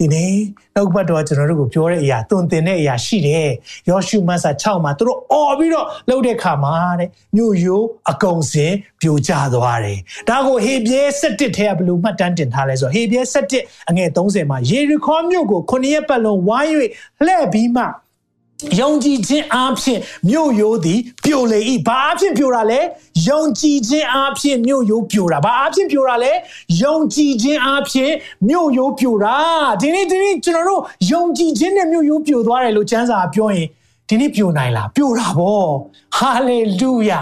[0.00, 0.34] ဒီနေ့
[0.74, 3.50] နှုတ်ကပတ်တော်ကကျွန်တော်တို့ကိုပြောတဲ့အရာသွန်သင်တဲ့အရာရှိတယ်
[3.88, 9.98] ယောရှုမတ်စာ6မှာသူတို့အော်ပြီးတော့လှုပ်တဲ့ခါမှာတဲ့မြို့ရိုးအကုံစင်ပြိုကျသွားတယ်
[10.28, 13.20] ဒါကိုဟေပြဲ7ထဲကဘလို့မှတ်တမ်းတင်ထားလဲဆိုဟေပြဲ
[13.56, 16.74] 7အငယ်30မှာယေရီခေါမြို့ကို9ရက်ပတ်လုံးဝိုင်း၍
[17.26, 17.84] လှဲ့ပြီးမှ
[18.80, 20.00] ယုံကြည်ခြင်းအားဖြင့်
[20.30, 22.80] မြို့ရိုးသည်ပြိုလေ၏ဘာအဖြစ်ပြိုတာလဲ
[23.28, 26.32] ယုံကြည်ခြင်းအားဖြင့်မြို့ရိုးပြိုတာဘာအဖြစ်ပြိုတာလဲ
[26.82, 28.12] ယုံကြည်ခြင်းအားဖြင့်
[28.48, 29.36] မြို့ရိုးပြိုတာ
[29.82, 30.82] ဒီနေ့ဒီနေ့ကျွန်တော်တို့
[31.12, 33.68] ယုံကြည်ခြင်းနဲ့မြို့ရိုးပြိုသွားတယ်လို့ကျမ်းစာပြောရင်
[34.08, 35.64] ဒီနေ့ပြိုနိုင်လားပြိုတာဗော
[36.16, 37.20] ဟာလေလုယာ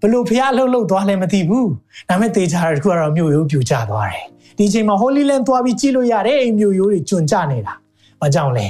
[0.00, 1.70] ဘလို့ဖះလှုပ်လှုပ်သွားလဲမသိဘူး
[2.08, 4.24] ဒါပေမဲ့သေချာတယ်တခုကတော့မြို့ရိုးပြိုကျသွားတယ်
[4.56, 7.74] ဒီအချိန်မှာ Holy Land သွားပြီးကြည့်လို့ရတယ်အိမ်မြို့ရိုးတွေကျွံ့ကျနေတာ
[8.20, 8.66] ဘာကြောင့်လဲ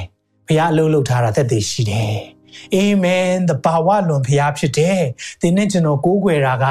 [0.50, 2.18] ဘုရားအလုံးလုံးထားတာသက်သေရှိတယ်
[2.74, 5.00] အာမင်တဘာဝလွန်ဘုရားဖြစ်တယ်။
[5.42, 6.64] ဒီနေ့ကျွန်တော်ကိုးကွယ်တာက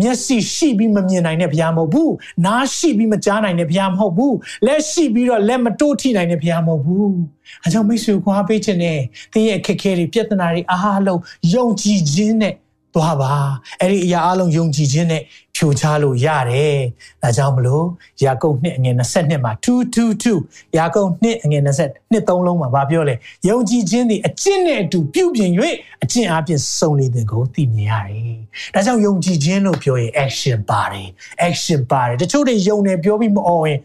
[0.00, 2.10] မျက်စိရှိပြီးမမြင်နိုင်တဲ့ဘုရားမဟုတ်ဘူး။
[2.46, 4.34] နားရှိပြီးမကြားနိုင်တဲ့ဘုရားမဟုတ်ဘူး။
[4.66, 7.10] လက်ရှိပြီးတော့လက်မတိုးထိနိုင်တဲ့ဘုရားမဟုတ်ဘူး။
[7.64, 8.98] အဲကြောင့်မိတ်ဆွေကိုအားပေးခြင်းနဲ့
[9.32, 11.20] သင်ရဲ့အခက်အခဲတွေပြဿနာတွေအားလုံး
[11.54, 12.54] ယုံကြည်ခြင်းနဲ့
[12.96, 13.32] သွားပါ
[13.80, 15.22] အဲ့ဒီအရာအလုံးယုံကြည်ခြင်းနဲ့
[15.56, 16.76] ဖြိုချလို့ရတယ်
[17.22, 17.86] ဒါကြောင့်မလို့
[18.24, 23.14] ယာကုပ်နှစ်အငယ်22မှာ222ယာကုပ်နှစ်အငယ်20နှစ်သုံးလုံးမှာဗာပြောလဲ
[23.48, 25.50] ယုံကြည်ခြင်းသည်အကျင့်နဲ့အတူပြုပြင်၍
[26.02, 28.38] အကျင့်အပြင်စုံနေတဲ့ကိုသိမြင်ရတယ်
[28.74, 31.08] ဒါကြောင့်ယုံကြည်ခြင်းလို့ပြောရင် action ပါတယ်
[31.48, 33.80] action ပါတယ်တချို့တွေယုံနေပြောပြီးမအော်ရင်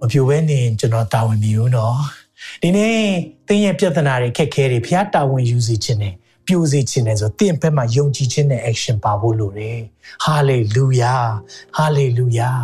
[0.00, 1.98] မပြောဘဲနေကျွန်တော်တာဝန်မယူနော်
[2.62, 2.96] ဒီနေ့
[3.48, 6.14] သင်ရဲ့ပြဿနာတွေခက်ခဲတွေဖျားတာဝန်ယူစီခြင်းနဲ့
[6.50, 9.78] ပြိုစေခြင်းနဲ့ဆိုတင့်ဘက်မှာယုံကြည်ခြင်းနဲ့ action ပါဖို့လိုတယ်။
[10.26, 11.24] hallelujah
[11.78, 12.60] hallelujah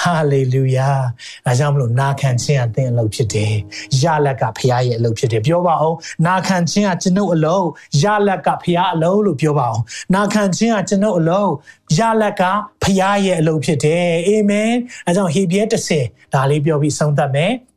[0.00, 0.98] hallelujah
[1.46, 3.52] အဲကြောင့်မလို့နာခံခြင်းအသင်အလုပ်ဖြစ်တယ်။
[4.02, 5.96] ရလက်ကဖရားရဲ့အလုပ်ဖြစ်တယ်ပြောပါအောင်။
[6.26, 7.66] နာခံခြင်းကကျွန်ုပ်အလုပ်
[8.02, 9.82] ရလက်ကဖရားအလုပ်လို့ပြောပါအောင်။
[10.14, 11.50] နာခံခြင်းကကျွန်ုပ်အလုပ်
[11.98, 12.42] ရလက်က
[12.82, 14.72] ဖရားရဲ့အလုပ်ဖြစ်တယ်။အာမင်။
[15.06, 15.64] အဲကြောင့်ဟေဘရဲ
[15.98, 17.52] 30ဒါလေးပြောပြီးဆုံးသတ်မယ်။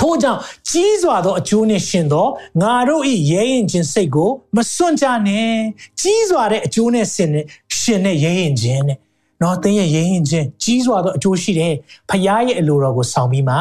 [0.00, 2.26] ထို့ကြောင့်ကြီးစွာသောအကျိုးနှင့်ရှင်သော
[2.60, 5.52] ငါတို့၏ရဲရင်ခြင်းစိတ်ကိုမစွန့်ကြနဲ့
[6.00, 7.44] ကြီးစွာတဲ့အကျိုးနဲ့ရှင်နဲ့
[7.80, 8.98] ရှင်နဲ့ရဲရင်ခြင်းနဲ့
[9.42, 11.74] နော်သင်ရဲ့ရဲရင်ခြင်းကြီးစွာသောအကျိုးရှိတယ်
[12.10, 13.54] ဖခင်ရဲ့အလိုတော်ကိုဆောင်ပြီးမှ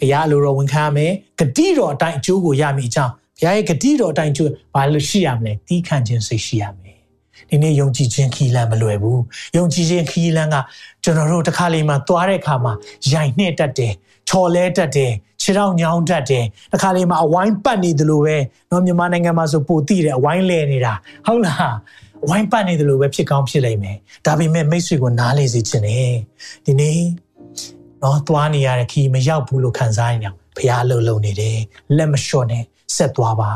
[0.00, 6.98] ဖခင်အလိုတော်ဝန်ခံရမယ်ဂတိတော်အတိုင်းအကျိုးကိုရမည်အကြောင်းဘုရားရဲ့ဂတိတော်အတိုင်းကျိုးဘာလို့ရှိရမလဲတီးခံခြင်းစိတ်ရှိရမယ်
[7.50, 9.22] ဒီနေ့ယုံကြည်ခြင်းခီးလန်းမလွယ်ဘူး
[9.56, 10.56] ယုံကြည်ခြင်းခီးလန်းက
[11.04, 12.72] ကျွန်တော်တို့တစ်ခါလေမှသွားတဲ့အခါမှာ
[13.12, 13.94] ရိုင်နှဲ့တတ်တယ်
[14.29, 15.11] ချော်လဲတတ်တယ်
[15.41, 18.37] ခြေထောက်ညောင်းတတ်တယ်တစ်ခါလေမှအဝိုင်းပတ်နေသလိုပဲ
[18.69, 20.93] เนาะမြန်မာနိုင်ငံမှာဆိုပိုတည်တယ်အဝိုင်းလဲနေတာ
[21.25, 21.75] ဟုတ်လား
[22.29, 26.15] ဝိုင်းပတ်နေတယ်လို့ပဲဖြစ်ကောင်းဖြစ်လိမ့်မယ်ဒါပေမဲ့မိတ်ဆွေကိုနားလေစေချင်တယ်
[26.65, 26.99] ဒီနေ့
[27.99, 30.21] เนาะသွားနေရတဲ့ခီးမရောက်ဘူးလို့ခံစားရင်
[30.57, 31.57] ဘုရားလှုပ်လှုပ်နေတယ်
[31.97, 32.63] လက်မလျှော့နဲ့
[32.95, 33.51] ဆက်သွားပါ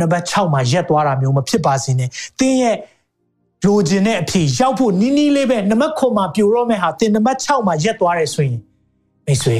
[0.00, 2.76] နံပါတ်6မှာရက်သွားတာမျိုးမဖြစ်ပါစေနဲ့သင်ရဲ့
[3.66, 8.58] လိုချင်တဲ့အဖြေရောက်ဖို့နီးနီးလေးပဲနံပါတ်9မှာပြိုတော့မဲ့ဟာသင်နံပါတ်6မှာရက်သွားတယ်ဆိုရင်
[9.26, 9.58] မိတ်ဆွေ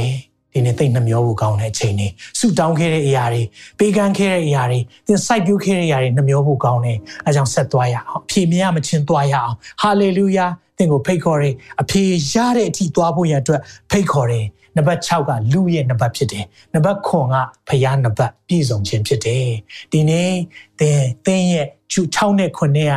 [0.57, 2.07] ဒီနေ့သိနှမျောဖို့ကောင်းတဲ့အချိန်တွေ
[2.39, 3.43] ဆူတောင်းခဲ့တဲ့အရာတွေ
[3.79, 10.45] ပေးကမ်းခဲ့တဲ့အရာတွေသင်စိုက်ပျိုးခဲ့တဲ့အရာတွေနှမျောဖို့ကောင်းတယ်အဲကြောင့်ဆက်သွားရအောင်အဖြေမရမချင်းသွားရအောင်ဟာလေလုယာ
[10.77, 12.03] သင်ကိုဖိတ်ခေါ်တယ်အဖြေ
[12.33, 14.45] ရတဲ့အထိသွားဖို့ရန်အတွက်ဖိတ်ခေါ်တယ်
[14.77, 17.35] နံပါတ်6ကလူရဲ့နံပါတ်ဖြစ်တယ်နံပါတ်9က
[17.67, 19.47] ဖျားနံပါတ်ပြည့်စုံခြင်းဖြစ်တယ်
[19.91, 20.31] ဒီနေ့
[20.79, 22.93] သင်သင်ရဲ့ကျူ6နဲ့9နဲ့က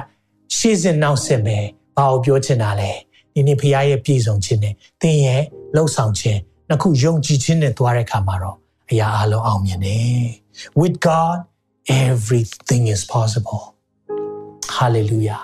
[0.56, 1.58] ရှေ့စဉ်နောက်စဉ်ပဲ
[1.96, 2.90] ဘာကိုပြောချင်တာလဲ
[3.34, 5.42] ဒီနေ့ဖခင်ရဲ့ပြည့်စုံခြင်းနဲ့သင်ရဲ့
[5.74, 6.40] လှုပ်ဆောင်ခြင်း
[6.70, 8.56] နှစ်ခုယုံကြည်ခြင်းနဲ့သွားတဲ့အခါမှာတော့
[8.90, 10.24] အရာအလုံးအောင်မြင်တယ်
[10.80, 11.38] with god
[12.06, 13.62] everything is possible
[14.76, 15.42] hallelujah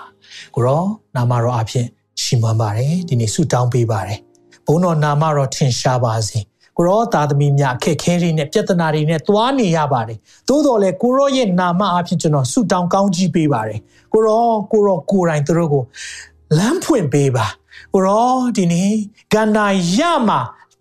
[0.55, 0.83] ကိုရော
[1.15, 1.85] နာမတော်အဖြစ်
[2.23, 4.19] ရှင်းပန်းပါတယ်ဒီနေ့ဆုတောင်းပေးပါတယ်
[4.65, 6.39] ဘုန်းတော်နာမတော်ထင်ရှားပါစေ
[6.77, 10.17] ကိုရောသားသမီးများအခက်ခဲတွေနဲ့ပြဿနာတွေနဲ့တွားနေရပါတယ်
[10.47, 13.79] သို့တော်လည်းကိုရောရဲ့နာမအဖြစ်ကျွန်တော်ဆုတောင်းကောင်းကြီးပေးပါတယ်
[14.13, 15.83] ကိုရောကိုရောကိုယ်တိုင်သူတို့ကို
[16.57, 17.47] လမ်းဖွင့်ပေးပါ
[17.93, 18.91] ကိုရောဒီနေ့
[19.33, 19.65] ကန္နာ
[19.97, 20.39] ရမှာ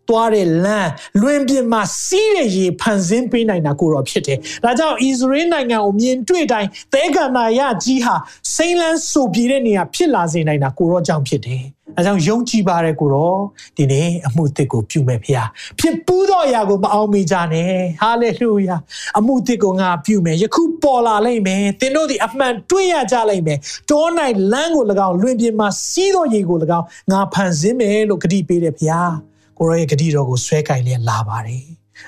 [0.08, 0.90] သွားတဲ့လမ်း
[1.22, 8.14] လွင်ပြင်မှာစီးတဲ့ရေဖန်ဆင်းပေးနိုင်တာကိုတော့ဖြစ်တယ်။ဒါကြောင့်ဣသရေလနိုင်ငံကိုမြင်တွေ့တိုင်းသဲကန္နာရကြီးဟာ
[8.54, 11.64] စိမ့်လန်းဆူပြေတဲ့နေရာဖြစ်လာစေနိုင်တာကိုတော့ကြောင့်ဖြစ်တယ်
[11.98, 13.40] အဲကြောင့်ယုံကြည်ပါတယ်ကိုတော့
[13.76, 15.46] ဒီနေ့အမှုတစ်ကိုပြုမဲ့ဖခင်
[15.80, 18.76] ဖြစ်ပူးသောအရာကိုမအောင်မေကြနဲ့ဟာလေလုယာ
[19.18, 23.58] အမှုတစ်ကိုငါပြုမယ်ယခုပေါ်လာလိမ့်မယ်သင်တို့ဒီအမှန်တွေ့ရကြလိမ့်မယ်
[23.90, 24.04] တော၌
[24.52, 29.10] လမ်းကို၎င်းလွင်ပြင်မှာစီးသောရေကို၎င်းငါဖန်ဆင်းမယ်လို့ဂတိပေးတယ်ဖခင်
[29.58, 31.66] ကိုရောရဲ့ဂတိတော်ကိုဆွဲကင်လျက်လာပါတယ်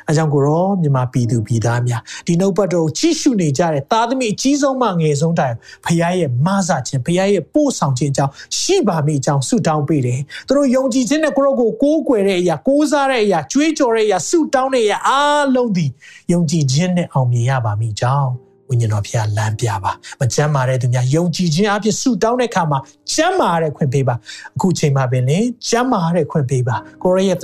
[0.08, 15.86] အကြောင်းကိုရောမြန်မာပြည်သူပြည်သားများဒီနှုတ်ပတ်တော်ကြီးရှုနေကြတဲ့သားသမီးအကြီးဆုံးမှငယ်ဆုံးတိုင်ဖခင်ရဲ့မဆခြင်းဖခင်ရဲ့ပို့ဆောင်ခြင်းအကြောင်းရှိပါမိအကြောင်းဆုတောင်းပေးတယ်။သူတို့ယုံကြည်ခြင်းနဲ့ကိုရောကိုကိုးကွယ်တဲ့အရာကိုးစားတဲ့အရာကြွေးကြော်တဲ့အရာဆုတောင်းတဲ့အရာအားလုံးဒီ
[16.32, 22.78] ယုံကြည်ခြင်းနဲ့အောင်မြင်ရပါမိအကြောင်း ဝိညာဉ်တော်ဖခင်လမ်းပြပါမကြမ်းမာတဲ့သူများယုံကြည်ခြင်းအဖြစ်ဆုတောင်းတဲ့အခါမှာ
[23.12, 24.14] ကြမ်းမာတဲ့ခွင့်ပေးပါ
[24.56, 25.38] အခုချိန်မှာပင်လေ
[25.68, 27.38] ကြမ်းမာတဲ့ခွင့်ပေးပါကိုရရဲ့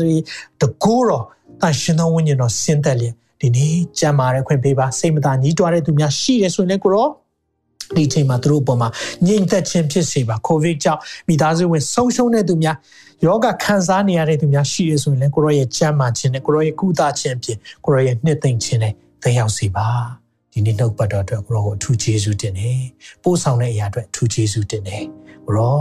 [0.61, 1.25] တကူတော်
[1.63, 7.09] တန်ရှင်သောဝိညာဉ်တော်ဆင်းသက်လျက်ဒီနေ့ကြမ်းမာတဲ့ခွင့်ပေးပါစိတ်မသာညှိတွားတဲ့သူများရှိတယ်ဆိုရင်လည်းကိုရော
[7.97, 8.89] ဒီချိန်မှာသူတို့အပေါ်မှာ
[9.27, 12.77] ညင်သက်ခြင်းဖြစ်စေပါကိုဗစ်ကြောင့်မိသားစုဝင်ဆုံးရှုံးတဲ့သူများ
[13.25, 20.24] ယောဂခံစားနေရတဲ့သူများရှိရဆိုရင်လည်းကိုရောရဲ့ကြမ်းမာခြင်းနဲ့ကိုရောရဲ့ကုသခြင်းဖြင့်ကိုရောရဲ့နှစ်သိမ့်ခြင်းနဲ့သက်ရောက်စေပါ
[20.55, 22.81] ဒီနေ့နှုတ်ပတ်တော်အတွက်ကိုရောကိုအထူးကျေးဇူးတင်တယ်
[23.23, 25.05] ပို့ဆောင်တဲ့အရာအတွက်အထူးကျေးဇူးတင်တယ်
[25.47, 25.81] ကိုရော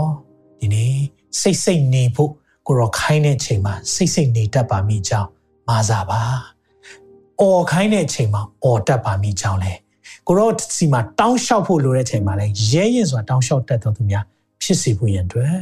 [0.60, 0.94] ဒီနေ့
[1.40, 2.30] စိတ်စိတ်နေဖို့
[2.66, 5.28] ကိုရောခိုင်းတဲ့ချိန်မှာစိတ်စိတ်နေတတ်ပါမိကြောင်း
[5.68, 6.20] မာစားပါ
[7.40, 9.72] အော်ခိုင်းတဲ့အချိန်မှာအော်တတ်ပါမိကြောင်းလဲ
[10.26, 14.24] ကိုရောစီမှာတောင်းလျှောက်ဖို့လိုတဲ့ချိန်မှာလဲရဲရင်ဆိုတာတောင်းလျှောက်တတ်တော်သူများ
[14.62, 15.54] ဖြစ်စေဖို့ရန်အတွက်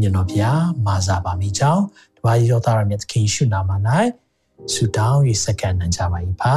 [0.00, 0.50] မြင်တော်ဗျာ
[0.86, 1.82] မာစားပါမိကြောင်း
[2.16, 3.70] တပါးရီတော်သားရမြတ်သခင်ရှုနာမ၌
[4.72, 6.56] ဆုတောင်း၍စက္ကန့်နှံကြပါ၏ပါ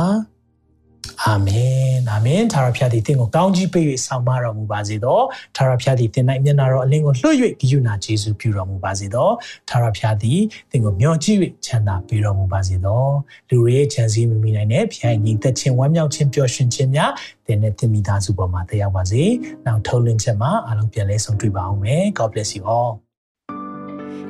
[1.23, 5.19] အာမင်အာမင်သာရဖျားသည်တင့်ကိုကောင်းကြီးပေး၍ဆောင်မတော်မူပါစေသော
[5.55, 9.29] သာရဖျားသည်တင်၌မျက်နာတော်အလင်းကိုလွှတ်၍ဂိယူနာယေရှုပြုတော်မူပါစေသော
[9.69, 10.39] သာရဖျားသည်
[10.71, 13.03] တင့်ကိုမျှော်ကြည့်၍ချမ်းသာပေးတော်မူပါစေသော
[13.49, 17.11] လူတွေရဲ့ချမ်းစည်းမမိနိုင်တဲ့ဖျားညီသက်ခြင်းဝမ်းမြောက်ခြင်းပျော်ရွှင်ခြင်းများ
[17.47, 19.23] တင်တဲ့တင်မိသားစုပေါ်မှာတရားပါစေ
[19.65, 23.06] နောက်ထုတ်လွှင့်ချက်မှာအားလုံးပြန်လဲဆုံတွေ့ပါအောင်မယ် God bless you all